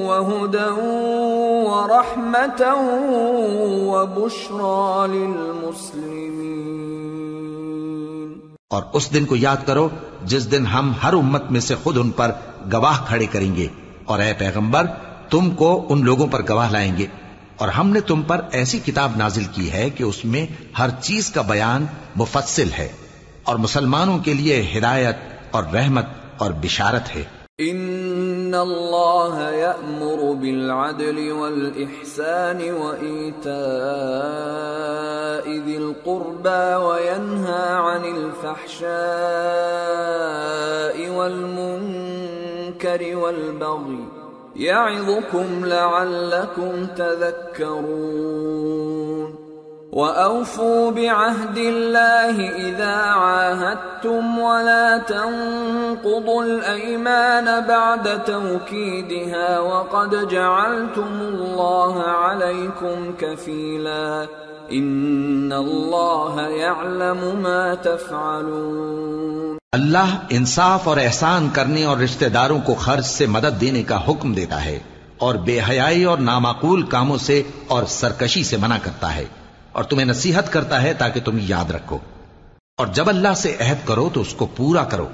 [0.09, 0.71] وهدى
[1.71, 2.63] ورحمة
[3.93, 6.39] وبشرى للمسلمين
[8.71, 9.89] اور اس دن کو یاد کرو
[10.25, 12.31] جس دن ہم ہر امت میں سے خود ان پر
[12.73, 13.69] گواہ کھڑے کریں گے
[14.05, 14.85] اور اے پیغمبر
[15.31, 17.07] تم کو ان لوگوں پر گواہ لائیں گے۔
[17.59, 20.47] اور ہم نے تم پر ایسی کتاب نازل کی ہے کہ اس میں
[20.79, 21.87] ہر چیز کا بیان
[22.17, 22.89] مفصل ہے
[23.45, 25.17] اور مسلمانوں کے لیے ہدایت
[25.51, 26.05] اور رحمت
[26.39, 27.25] اور بشارت ہے۔
[27.59, 44.18] ان اللہ یأمر بالعدل والإحسان وإیتاء ذی القربى وینہا عن الفحشاء والمنکر والبغی۔
[44.59, 48.69] يعظكم لعلكم تذكرون.
[49.93, 64.27] وأوفوا بعهد الله إذا عاهدتم ولا تنقضوا الأيمان بعد توكيدها وقد جعلتم الله عليكم كفيلا.
[64.73, 69.58] إن الله يعلم ما تفعلون.
[69.73, 74.33] اللہ انصاف اور احسان کرنے اور رشتہ داروں کو خرچ سے مدد دینے کا حکم
[74.33, 74.79] دیتا ہے
[75.19, 79.25] اور بے حیائی اور نامعقول کاموں سے اور سرکشی سے منع کرتا ہے
[79.73, 81.99] اور تمہیں نصیحت کرتا ہے تاکہ تم یاد رکھو۔
[82.77, 85.09] اور جب اللہ سے عہد کرو تو اس کو پورا کرو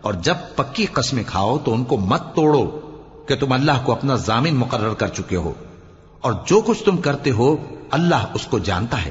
[0.00, 2.80] اور جب پکی قسمیں کھاؤ تو ان کو مت توڑو
[3.28, 5.52] کہ تم اللہ کو اپنا ضامن مقرر کر چکے ہو
[6.20, 7.56] اور جو کچھ تم کرتے ہو
[7.90, 9.10] اللہ اس کو جانتا ہے۔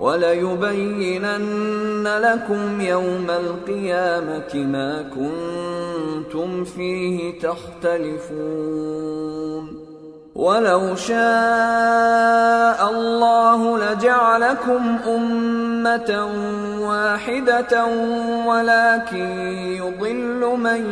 [0.00, 8.80] وَلَيُبَيِّنَنَّ لَكُمْ يَوْمَ الْقِيَامَةِ مَا كُنْتُمْ فِيهِ تَخْتَلِفُونَ.
[10.34, 16.26] وَلَوْ شَاءَ اللَّهُ لَجَعَلَكُمْ أُمَّةً
[16.88, 17.84] وَاحِدَةً
[18.46, 19.28] وَلَكِنْ
[19.82, 20.82] يُضِلُّ مَنْ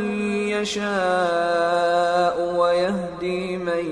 [0.52, 3.84] يَشَاءُ وَيَهْدِي مَنْ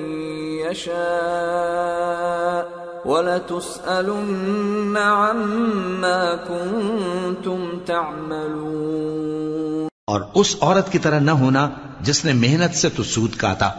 [0.69, 2.76] يَشَاءُ.
[3.05, 11.71] وَلَتُسْأَلُنَّ عَمَّا كُنْتُمْ تَعْمَلُونَ اور اس عورت کی طرح نہ ہونا
[12.01, 13.71] جس نے محنت سے تو سود کاتا،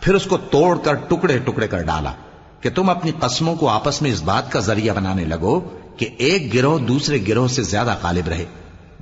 [0.00, 2.12] پھر اس کو توڑ کر ٹکڑے ٹکڑے کر ڈالا
[2.60, 5.60] کہ تم اپنی قسموں کو آپس میں اس بات کا ذریعہ بنانے لگو
[5.96, 8.44] کہ ایک گروہ دوسرے گروہ سے زیادہ غالب رہے۔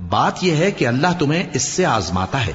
[0.09, 2.53] بات یہ ہے کہ اللہ تمہیں اس سے آزماتا ہے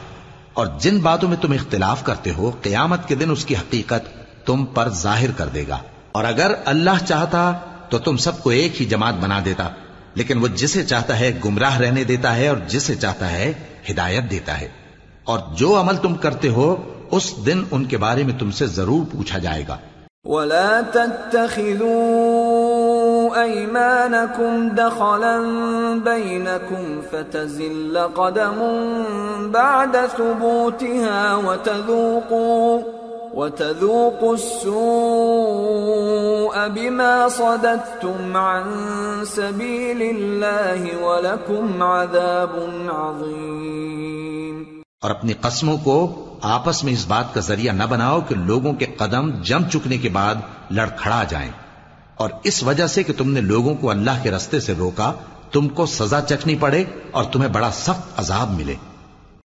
[0.53, 4.09] اور جن باتوں میں تم اختلاف کرتے ہو، قیامت کے دن اس کی حقیقت
[4.47, 5.79] تم پر ظاہر کر دے گا۔
[6.17, 7.53] اور اگر اللہ چاہتا
[7.89, 9.69] تو تم سب کو ایک ہی جماعت بنا دیتا،
[10.15, 13.53] لیکن وہ جسے چاہتا ہے گمراہ رہنے دیتا ہے اور جسے چاہتا ہے
[13.91, 14.69] ہدایت دیتا ہے۔
[15.25, 16.77] اور جو عمل تم کرتے ہو،
[17.11, 19.77] اس دن ان کے بارے میں تم سے ضرور پوچھا جائے گا۔
[20.25, 21.77] ولا تتخذوا
[23.43, 25.39] ايمانكم دخلا
[26.05, 28.59] بينكم فتزل قدم
[29.53, 33.06] بعد ثبوتها وتذوقوا
[33.37, 38.65] وتذوقوا السوء بما صددتم عن
[39.35, 42.57] سبيل الله ولكم عذاب
[42.89, 44.63] عظيم.
[45.03, 48.87] اور اپنی قسموں کو آپس میں اس بات کا ذریعہ نہ بناؤ کہ لوگوں کے
[48.87, 50.35] قدم جم چکنے کے بعد
[50.71, 51.51] لڑکھڑا جائیں۔
[52.15, 55.13] اور اس وجہ سے کہ تم نے لوگوں کو اللہ کے رستے سے روکا،
[55.53, 58.75] تم کو سزا چکنی پڑے اور تمہیں بڑا سخت عذاب ملے۔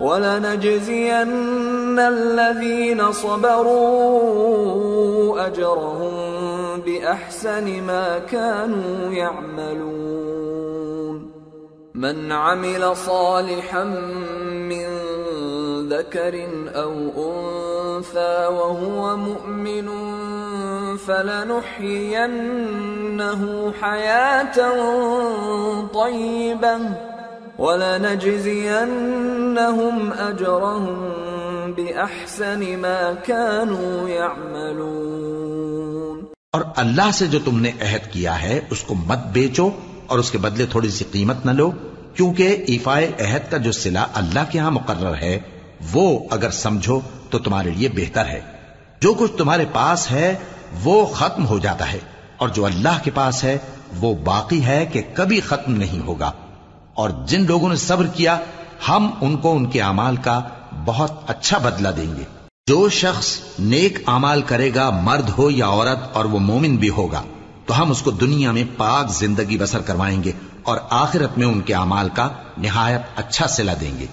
[0.00, 4.26] ولنجزين الذين صبروا
[5.46, 6.14] اجرهم
[6.80, 10.16] باحسن ما كانوا يعملون.
[11.94, 13.84] من عمل صالحا
[14.68, 14.86] من
[15.88, 19.88] ذكر او انثى وهو مؤمن
[20.96, 22.42] فلنحيينه
[23.80, 24.56] حياه
[25.94, 26.78] طيبه
[27.58, 31.12] ولنجزينهم اجرهم
[31.76, 36.24] باحسن ما كانوا يعملون.
[36.52, 39.70] اور اللہ سے جو تم نے عہد کیا ہے، اس کو مت بیچو
[40.06, 41.70] اور اس کے بدلے تھوڑی سی قیمت نہ لو،
[42.14, 45.38] کیونکہ ایفائے عہد کا جو صلہ اللہ کے ہاں مقرر ہے،
[45.92, 47.00] وہ اگر سمجھو
[47.30, 48.40] تو تمہارے لیے بہتر ہے۔
[49.00, 50.34] جو کچھ تمہارے پاس ہے،
[50.84, 51.98] وہ ختم ہو جاتا ہے،
[52.36, 53.58] اور جو اللہ کے پاس ہے،
[54.00, 56.30] وہ باقی ہے کہ کبھی ختم نہیں ہوگا۔
[56.96, 58.38] اور جن لوگوں نے صبر کیا،
[58.88, 60.40] ہم ان کو ان کے اعمال کا
[60.84, 62.22] بہت اچھا بدلہ دیں گے۔
[62.66, 67.22] جو شخص نیک اعمال کرے گا، مرد ہو یا عورت اور وہ مومن بھی ہوگا،
[67.66, 70.32] تو ہم اس کو دنیا میں پاک زندگی بسر کروائیں گے
[70.62, 72.28] اور آخرت میں ان کے اعمال کا
[72.58, 74.06] نہایت اچھا صلہ دیں گے۔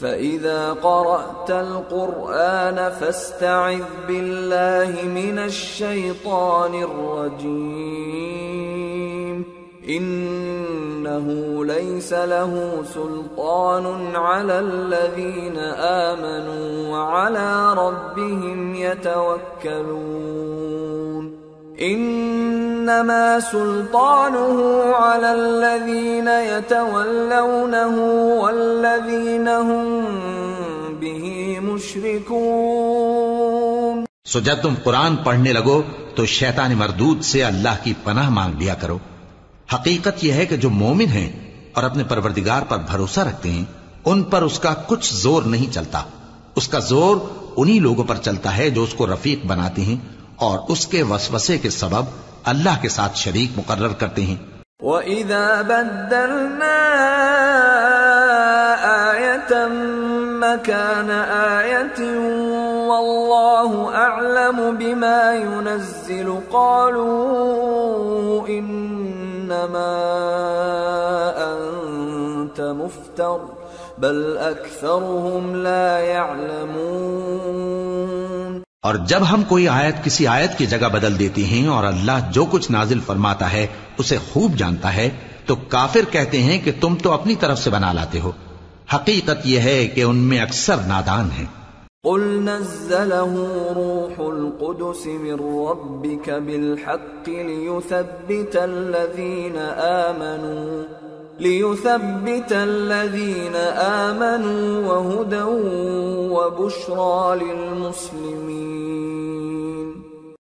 [0.00, 9.57] فَإِذَا قَرَأْتَ الْقُرْآنَ فَاسْتَعِذْ بِاللَّهِ مِنَ الشَّيْطَانِ الرَّجِيمِ
[9.90, 20.28] إِنَّهُ لَيْسَ لَهُ سُلْطَانٌ عَلَى الَّذِينَ آمَنُوا وَعَلَى رَبِّهِمْ يَتَوَكَّلُونَ
[21.80, 27.96] انما سلطانه على الذين يتولونه
[28.42, 30.04] والذين هم
[31.00, 35.82] به مشركون سو جب تم قرآن پڑھنے لگو
[36.14, 38.98] تو شیطان مردود سے اللہ کی پناہ مانگ لیا کرو۔
[39.74, 41.32] حقیقت یہ ہے کہ جو مومن ہیں
[41.74, 43.64] اور اپنے پروردگار پر بھروسہ رکھتے ہیں،
[44.04, 46.02] ان پر اس کا کچھ زور نہیں چلتا۔
[46.56, 47.16] اس کا زور
[47.56, 49.96] انہی لوگوں پر چلتا ہے جو اس کو رفیق بناتے ہیں
[50.36, 52.04] اور اس کے وسوسے کے سبب
[52.44, 54.36] اللہ کے ساتھ شریک مقرر کرتے ہیں۔
[54.82, 56.94] وَإِذَا بَدَّلْنَا
[59.10, 59.72] آيَةً
[60.40, 61.12] مَكَانَ
[61.58, 62.14] آيَةٍ
[62.88, 68.97] وَاللَّهُ أَعْلَمُ بِمَا يُنَزِّلُ قَالُوا إِنَّ
[69.48, 73.54] إِنَّمَا أَنْتَ مُفْتَرٍ،
[73.98, 78.58] بَلْ أَكْثَرُهُمْ لَا يَعْلَمُونَ.
[78.82, 82.46] اور جب ہم کوئی آیت کسی آیت کی جگہ بدل دیتی ہیں اور اللہ جو
[82.50, 83.66] کچھ نازل فرماتا ہے
[83.98, 85.10] اسے خوب جانتا ہے،
[85.46, 88.32] تو کافر کہتے ہیں کہ تم تو اپنی طرف سے بنا لاتے ہو۔
[88.94, 91.46] حقیقت یہ ہے کہ ان میں اکثر نادان ہیں۔
[92.04, 93.36] قل نزله
[93.76, 100.82] روح القدس من ربك بالحق ليثبت الذين آمنوا،
[101.38, 105.42] ليثبت الذين آمنوا وهدى
[106.34, 109.92] وبشرى للمسلمين۔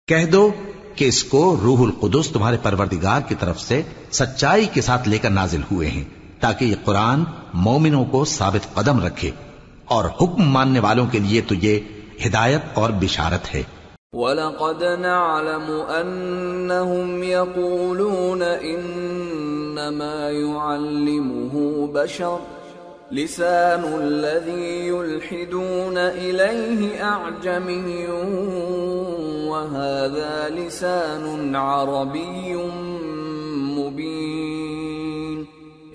[0.07, 0.52] کہہ دو
[0.95, 5.30] کہ اس کو روح القدس تمہارے پروردگار کی طرف سے سچائی کے ساتھ لے کر
[5.30, 6.03] نازل ہوئے ہیں،
[6.40, 7.23] تاکہ یہ قرآن
[7.53, 9.32] مومنوں کو ثابت قدم رکھے۔
[9.92, 11.80] اور حکم ماننے والوں کے لیے تو یہ
[12.26, 13.64] ہدایت اور بشارت ہے۔
[14.14, 22.38] وَلَقَدْ نَعْلَمُ أَنَّهُمْ يَقُولُونَ إِنَّمَا يُعَلِّمُهُ بَشَرٌ
[23.12, 28.08] لِسَانُ الَّذِي يُلْحِدُونَ إِلَيْهِ أَعْجَمِيٌّ
[29.50, 32.56] وَهَذَا لِسَانٌ عَرَبِيٌّ
[33.80, 35.46] مُبِينٌ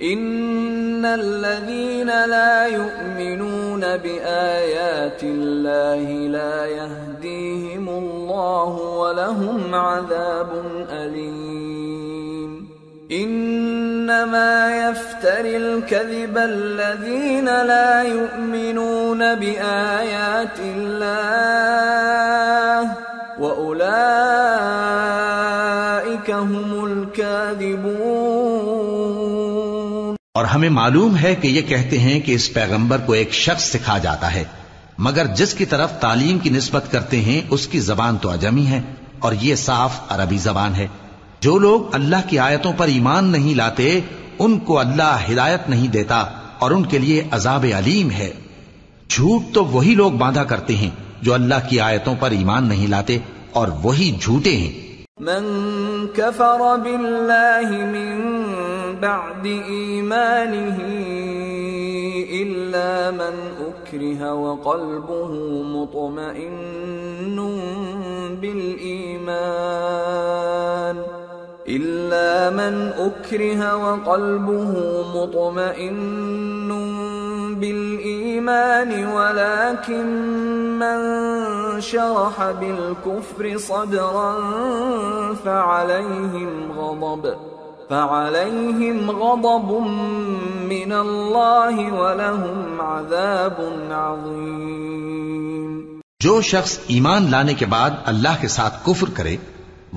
[0.03, 3.66] إِنَّ الذين لا يؤمنون
[3.97, 6.05] بآيات الله
[6.37, 8.73] لا يهديهم الله
[9.03, 10.51] ولهم عذاب
[10.91, 12.69] أليم.
[13.13, 21.37] إنما يفتري الكذب الذين لا يؤمنون بآيات الله
[23.41, 23.91] وأولئك
[26.31, 29.26] هم الكاذبون.
[30.37, 33.99] اور ہمیں معلوم ہے کہ یہ کہتے ہیں کہ اس پیغمبر کو ایک شخص سکھا
[33.99, 34.45] جاتا ہے،
[34.99, 38.81] مگر جس کی طرف تعلیم کی نسبت کرتے ہیں، اس کی زبان تو اجمی ہے،
[39.19, 40.87] اور یہ صاف عربی زبان ہے۔
[41.41, 44.01] جو لوگ اللہ کی آیتوں پر ایمان نہیں لاتے،
[44.39, 46.25] ان کو اللہ ہدایت نہیں دیتا،
[46.59, 48.33] اور ان کے لیے عذاب علیم ہے۔
[49.09, 50.91] جھوٹ تو وہی لوگ باندھا کرتے ہیں
[51.23, 53.19] جو اللہ کی آیتوں پر ایمان نہیں لاتے،
[53.53, 54.86] اور وہی جھوٹے ہیں۔
[55.21, 55.45] من
[56.13, 58.37] كفر بالله من
[59.01, 60.79] بعد إيمانه
[62.43, 63.35] إلا من
[63.69, 65.33] أكره وقلبه
[65.63, 67.37] مطمئن
[68.41, 69.37] بالإيمان
[71.69, 74.73] إلا من أكره وقلبه
[75.17, 76.71] مطمئن
[77.55, 80.07] بالإيمان، ولكن
[80.79, 81.01] من
[81.81, 84.33] شرح بالكفر صدرا
[85.45, 87.29] فعليهم غضب.
[87.91, 89.73] فعليهم غضب
[90.65, 93.61] من الله ولهم عذاب
[93.91, 95.83] عظيم.
[96.21, 99.37] جو شخص ایمان لانے کے بعد اللہ کے ساتھ کفر کرے،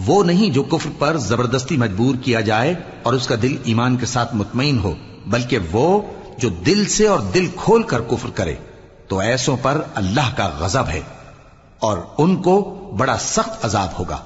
[0.08, 4.06] وہ نہیں جو کفر پر زبردستی مجبور کیا جائے اور اس کا دل ایمان کے
[4.06, 4.94] ساتھ مطمئن ہو،
[5.28, 6.02] بلکہ وہ
[6.41, 8.56] جو دل سے اور دل کھول کر کفر کرے،
[9.07, 11.02] تو ایسوں پر اللہ کا غضب ہے
[11.80, 14.18] اور ان کو بڑا سخت عذاب ہوگا۔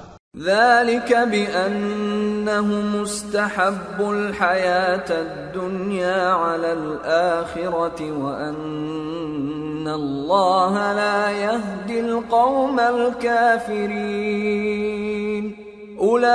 [0.43, 15.62] ذلك بأنهم استحبوا الحياة الدنيا على الآخرة وأن الله لا يهدي القوم الكافرين۔
[16.01, 16.31] أولئك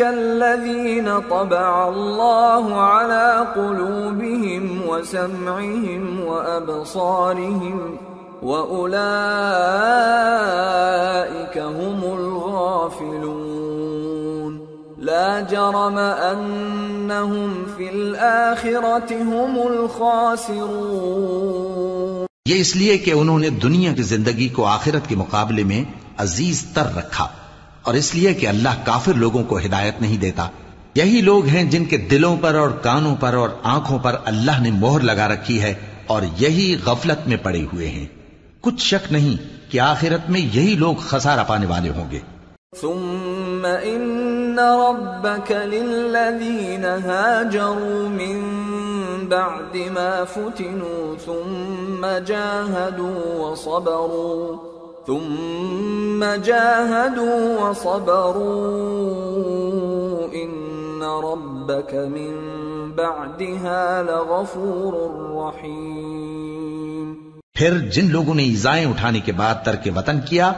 [0.00, 7.96] الذين طبع الله على قلوبهم وسمعهم وأبصارهم
[8.42, 8.92] وأولئك
[11.58, 13.52] هم الغافلون
[14.98, 21.02] لا جرم أنهم في الآخرة هم الخاسرون
[22.46, 25.82] یہ اس لیے کہ انہوں نے دنیا کی زندگی کو آخرت کے مقابلے میں
[26.18, 27.26] عزیز تر رکھا۔
[27.82, 30.48] اور اس لیے کہ اللہ کافر لوگوں کو ہدایت نہیں دیتا۔
[30.94, 34.70] یہی لوگ ہیں جن کے دلوں پر اور کانوں پر اور آنکھوں پر اللہ نے
[34.70, 35.74] مہر لگا رکھی ہے
[36.06, 38.06] اور یہی غفلت میں پڑے ہوئے ہیں۔
[38.60, 42.18] کچھ شک نہیں کہ آخرت میں یہی لوگ خسارہ پانے والے ہوں گے۔
[42.80, 48.40] ثم إن ربك للذين هاجروا من
[49.28, 54.71] بعد ما فتنوا ثم جاهدوا وصبروا۔
[55.06, 58.82] ثم جاهدوا وصبروا.
[60.34, 62.60] إن ربك من
[62.96, 64.92] بعدها لغفور
[65.30, 67.14] رحيم.
[67.54, 70.52] پھر جن لوگوں نے ایزائیں اٹھانے کے بعد ترک وطن کیا،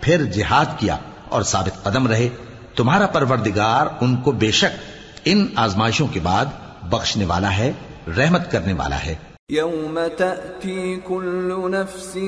[0.00, 0.96] پھر جہاد کیا
[1.28, 2.28] اور ثابت قدم رہے،
[2.76, 4.76] تمہارا پروردگار ان کو بے شک
[5.24, 6.44] ان آزمائشوں کے بعد
[6.82, 7.72] بخشنے والا ہے،
[8.18, 9.14] رحمت کرنے والا ہے۔
[9.52, 12.18] يوم تأتي كل نفس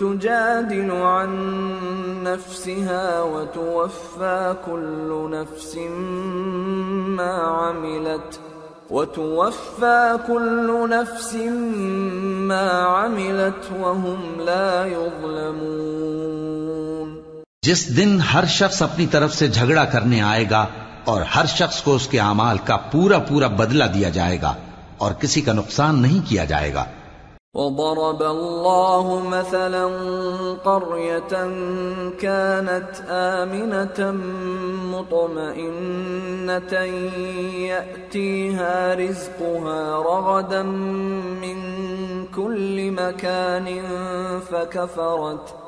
[0.00, 1.30] تجادل عن
[2.24, 5.76] نفسها وتوفى كل نفس
[7.16, 8.40] ما عملت
[8.90, 11.34] وتوفى كل نفس
[12.44, 16.28] ما عملت وهم لا يظلمون
[17.62, 20.64] جس دن ہر شخص اپنی طرف سے جھگڑا کرنے آئے گا
[21.04, 24.54] اور ہر شخص کو اس کے اعمال کا پورا پورا بدلہ دیا جائے گا
[24.98, 26.84] اور کسی کا نقصان نہیں کیا جائے گا۔
[27.54, 29.86] وضرب الله مثلا
[30.62, 31.34] قرية
[32.20, 34.00] كانت آمنة
[34.94, 35.42] مطمئنة
[37.68, 40.62] يأتيها رزقها رغدا
[41.42, 41.58] من
[42.34, 43.80] كل مكان
[44.50, 45.67] فكفرت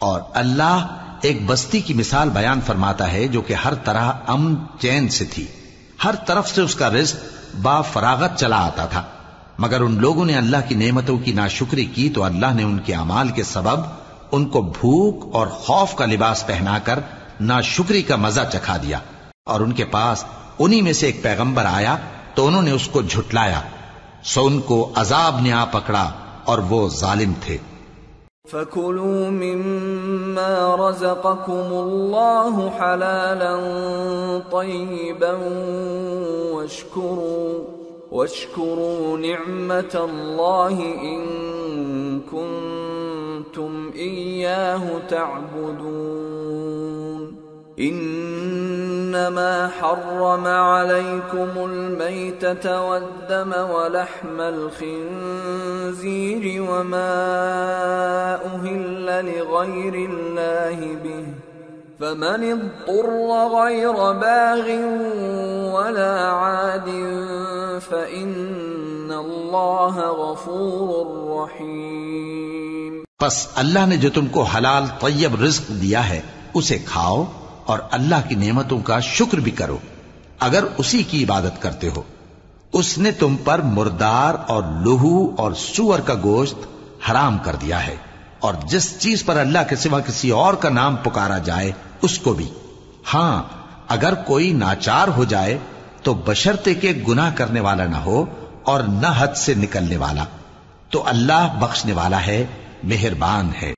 [0.00, 5.08] اور اللہ ایک بستی کی مثال بیان فرماتا ہے جو کہ ہر طرح امن چین
[5.08, 5.46] سے تھی۔
[6.04, 7.16] ہر طرف سے اس کا رزق
[7.62, 9.02] با فراغت چلا آتا تھا۔
[9.58, 12.94] مگر ان لوگوں نے اللہ کی نعمتوں کی ناشکری کی تو اللہ نے ان کے
[12.94, 13.80] اعمال کے سبب
[14.32, 16.98] ان کو بھوک اور خوف کا لباس پہنا کر
[17.40, 18.98] ناشکری کا مزہ چکھا دیا۔
[19.46, 20.24] اور ان کے پاس
[20.58, 21.96] انہی میں سے ایک پیغمبر آیا
[22.34, 23.60] تو انہوں نے اس کو جھٹلایا۔
[24.22, 26.10] سو ان کو عذاب نے آ پکڑا
[26.44, 27.58] اور وہ ظالم تھے۔
[28.48, 33.54] فَكُلُوا مِمَّا رَزَقَكُمُ اللَّهُ حَلَالًا
[34.52, 35.32] طَيِّبًا
[36.52, 37.64] وَاشْكُرُوا
[38.12, 41.20] وَاشْكُرُوا نِعْمَةَ اللَّهِ إِن
[42.20, 46.87] كنتم إِيَّاهُ تَعْبُدُونَ
[47.80, 57.24] انما حرم عليكم الميتة والدم ولحم الخنزير وما
[58.44, 61.24] اهل لغير الله به
[62.00, 64.70] فمن اضطر غير باغ
[65.74, 66.88] ولا عاد
[67.90, 76.20] فإن الله غفور رحيم پس اللہ نے جو تم کو حلال طیب رزق دیا ہے،
[76.54, 77.24] اسے کھاؤ۔
[77.68, 79.78] اور اللہ کی نعمتوں کا شکر بھی کرو۔
[80.40, 82.02] اگر اسی کی عبادت کرتے ہو،
[82.72, 86.54] اس نے تم پر مردار اور لہو اور سور کا گوشت
[87.10, 87.96] حرام کر دیا ہے۔
[88.40, 91.72] اور جس چیز پر اللہ کے سوا کسی اور کا نام پکارا جائے،
[92.02, 92.48] اس کو بھی۔
[93.14, 93.42] ہاں
[93.88, 95.58] اگر کوئی ناچار ہو جائے،
[96.02, 98.24] تو بشرتے کے گناہ کرنے والا نہ ہو
[98.62, 100.24] اور نہ حد سے نکلنے والا۔
[100.90, 102.46] تو اللہ بخشنے والا ہے،
[102.84, 103.77] مہربان ہے۔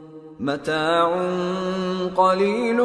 [0.41, 1.07] متاع
[2.15, 2.79] قلیل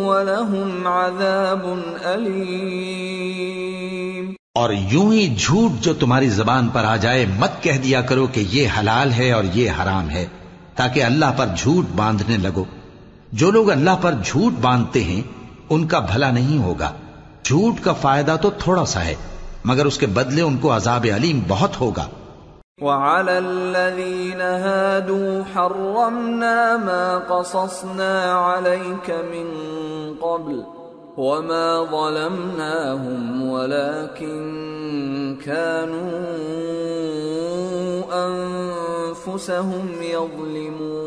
[0.00, 1.66] ولہم عذاب
[2.04, 8.26] علیم اور یوں ہی جھوٹ جو تمہاری زبان پر آ جائے، مت کہہ دیا کرو
[8.26, 10.26] کہ یہ حلال ہے اور یہ حرام ہے،
[10.76, 12.64] تاکہ اللہ پر جھوٹ باندھنے لگو۔
[13.32, 15.22] جو لوگ اللہ پر جھوٹ باندھتے ہیں،
[15.70, 16.92] ان کا بھلا نہیں ہوگا۔
[17.44, 19.14] جھوٹ کا فائدہ تو تھوڑا سا ہے،
[19.64, 22.06] مگر اس کے بدلے ان کو عذاب علیم بہت ہوگا۔
[22.80, 29.46] وعلى الذين هادوا حرمنا ما قصصنا عليك من
[30.20, 30.64] قبل
[31.16, 36.22] وما ظلمناهم ولكن كانوا
[38.12, 41.02] أنفسهم يظلمون.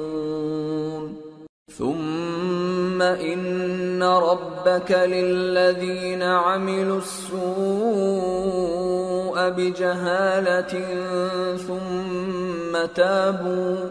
[1.78, 8.56] ثم إن ربك للذين عملوا السوء
[9.38, 10.78] بجهالة
[11.68, 13.88] ثم تابوا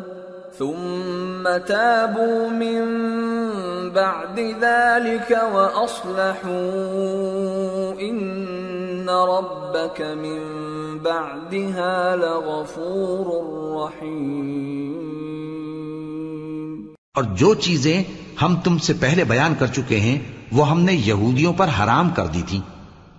[0.59, 2.85] ثم تابوا من
[3.95, 6.55] بعد ذلك وأصلحوا.
[8.01, 10.41] إن ربك من
[11.03, 13.27] بعدها لغفور
[13.81, 15.05] رحيم.
[17.15, 18.05] اور جو چیزیں
[18.43, 20.19] ہم تم سے پہلے بیان کر چکے ہیں،
[20.53, 22.61] وہ ہم نے یہودیوں پر حرام کر دی تھی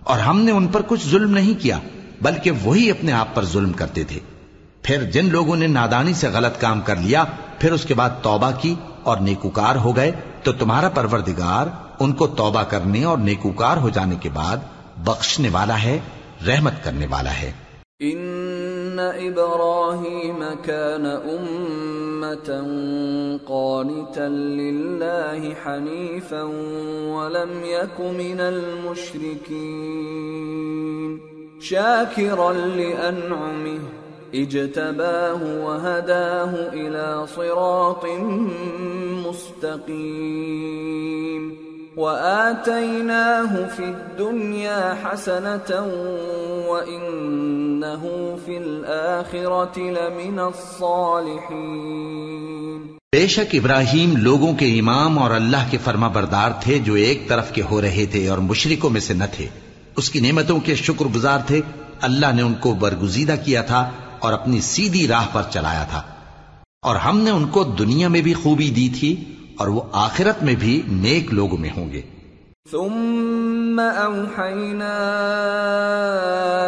[0.04, 1.78] اور ہم نے ان پر کچھ ظلم نہیں کیا۔
[2.22, 4.20] بلکہ وہی اپنے آپ پر ظلم کرتے تھے۔
[4.82, 7.24] پھر جن لوگوں نے نادانی سے غلط کام کر لیا،
[7.58, 10.12] پھر اس کے بعد توبہ کی اور نیکوکار ہو گئے،
[10.42, 11.66] تو تمہارا پروردگار
[12.00, 14.56] ان کو توبہ کرنے اور نیکوکار ہو جانے کے بعد
[14.96, 15.98] بخشنے والا ہے،
[16.46, 17.52] رحمت کرنے والا ہے۔
[18.00, 22.60] ان ابراہیم كان امتا
[23.48, 26.42] قانتا للہ حنیفا
[27.16, 31.35] ولم یک من المشرکین۔
[31.70, 33.82] شاكرا لأنعمه،
[34.32, 38.04] اجتباه وهداه إلى صراط
[39.26, 40.06] مستقيم.
[41.96, 45.88] وآتيناه في الدنيا حسنة
[46.68, 48.06] وإنه
[48.44, 51.26] في الآخرة لمن الصالحين.
[53.12, 57.52] بے شک ابراہیم لوگوں کے امام اور اللہ کے فرما بردار تھے جو ایک طرف
[57.52, 59.65] کے ہو رہے تھے اور مشرکوں میں سے نہ تھے۔
[59.96, 61.60] اس کی نعمتوں کے شکر گزار تھے۔
[62.00, 66.02] اللہ نے ان کو برگزیدہ کیا تھا اور اپنی سیدھی راہ پر چلایا تھا۔
[66.82, 69.24] اور ہم نے ان کو دنیا میں بھی خوبی دی تھی
[69.58, 72.02] اور وہ آخرت میں بھی نیک لوگ میں ہوں گے۔
[72.70, 74.96] ثم اوحینا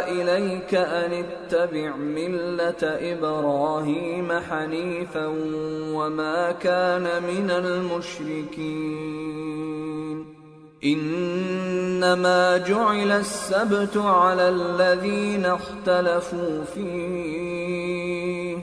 [0.06, 5.26] الیک ان اتبع ملت ابراہیم حنیفا
[5.92, 10.37] وما كان من المشرکین
[10.84, 18.56] انما جعل السبت على الذين اختلفوا فيه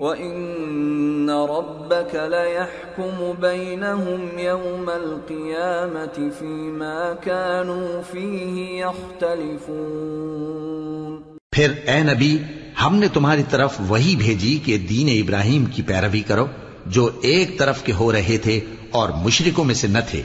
[0.00, 11.20] وَإِنَّ رَبَّكَ لَيَحْكُمُ بَيْنَهُمْ يَوْمَ الْقِيَامَةِ فِيمَا كَانُوا فِيهِ يَخْتَلِفُونَ
[11.52, 12.38] پھر اے نبی،
[12.82, 16.46] ہم نے تمہاری طرف وہی بھیجی کہ دین ابراہیم کی پیروی کرو
[16.86, 18.60] جو ایک طرف کے ہو رہے تھے
[18.90, 20.22] اور مشرکوں میں سے نہ تھے۔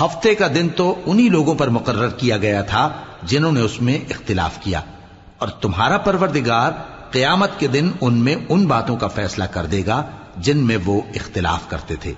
[0.00, 2.92] ہفتے کا دن تو انہی لوگوں پر مقرر کیا گیا تھا
[3.22, 4.80] جنہوں نے اس میں اختلاف کیا۔
[5.38, 6.72] اور تمہارا پروردگار
[7.10, 10.02] قیامت کے دن ان میں ان باتوں کا فیصلہ کر دے گا
[10.36, 12.12] جن میں وہ اختلاف کرتے تھے۔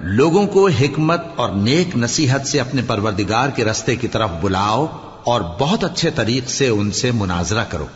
[0.00, 4.86] لوگوں کو حکمت اور نیک نصیحت سے اپنے پروردگار کے رستے کی طرف بلاؤ
[5.24, 7.86] اور بہت اچھے طریق سے ان سے مناظرہ کرو۔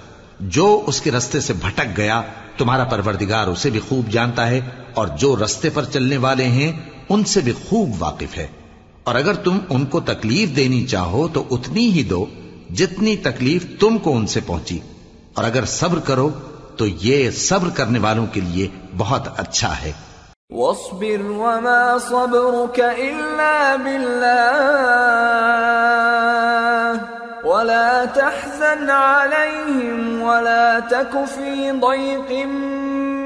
[0.41, 2.23] جو اس کے رستے سے بھٹک گیا،
[2.59, 4.61] تمہارا پروردگار اسے بھی خوب جانتا ہے
[4.95, 6.73] اور جو رستے پر چلنے والے ہیں،
[7.09, 8.47] ان سے بھی خوب واقف ہے۔
[9.05, 12.27] اور اگر تم ان کو تکلیف دینی چاہو، تو اتنی ہی دو
[12.75, 14.79] جتنی تکلیف تم کو ان سے پہنچی۔
[15.35, 16.31] اور اگر صبر کرو،
[16.77, 19.93] تو یہ صبر کرنے والوں کے لیے بہت اچھا ہے۔
[20.55, 24.43] واصبر وما صبرك إلا بالله.
[27.45, 32.47] ولا تحزن عليهم ولا تك في ضيق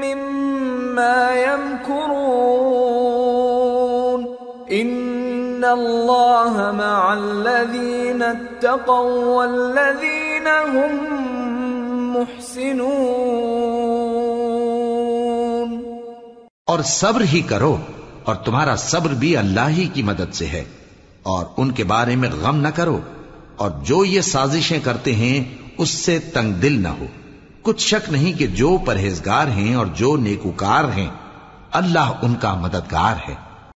[0.03, 2.27] مما يمكرون.
[4.71, 10.93] إن الله مع الذين اتقوا والذين هم
[12.15, 13.96] محسنون.
[16.67, 17.77] اور صبر ہی کرو
[18.23, 20.63] اور تمہارا صبر بھی اللہ ہی کی مدد سے ہے
[21.23, 22.99] اور ان کے بارے میں غم نہ کرو
[23.55, 27.05] اور جو یہ سازشیں کرتے ہیں، اس سے تنگ دل نہ ہو۔
[27.61, 31.09] کچھ شک نہیں کہ جو پرہیزگار ہیں اور جو نیکوکار ہیں،
[31.71, 33.35] اللہ ان کا مددگار ہے۔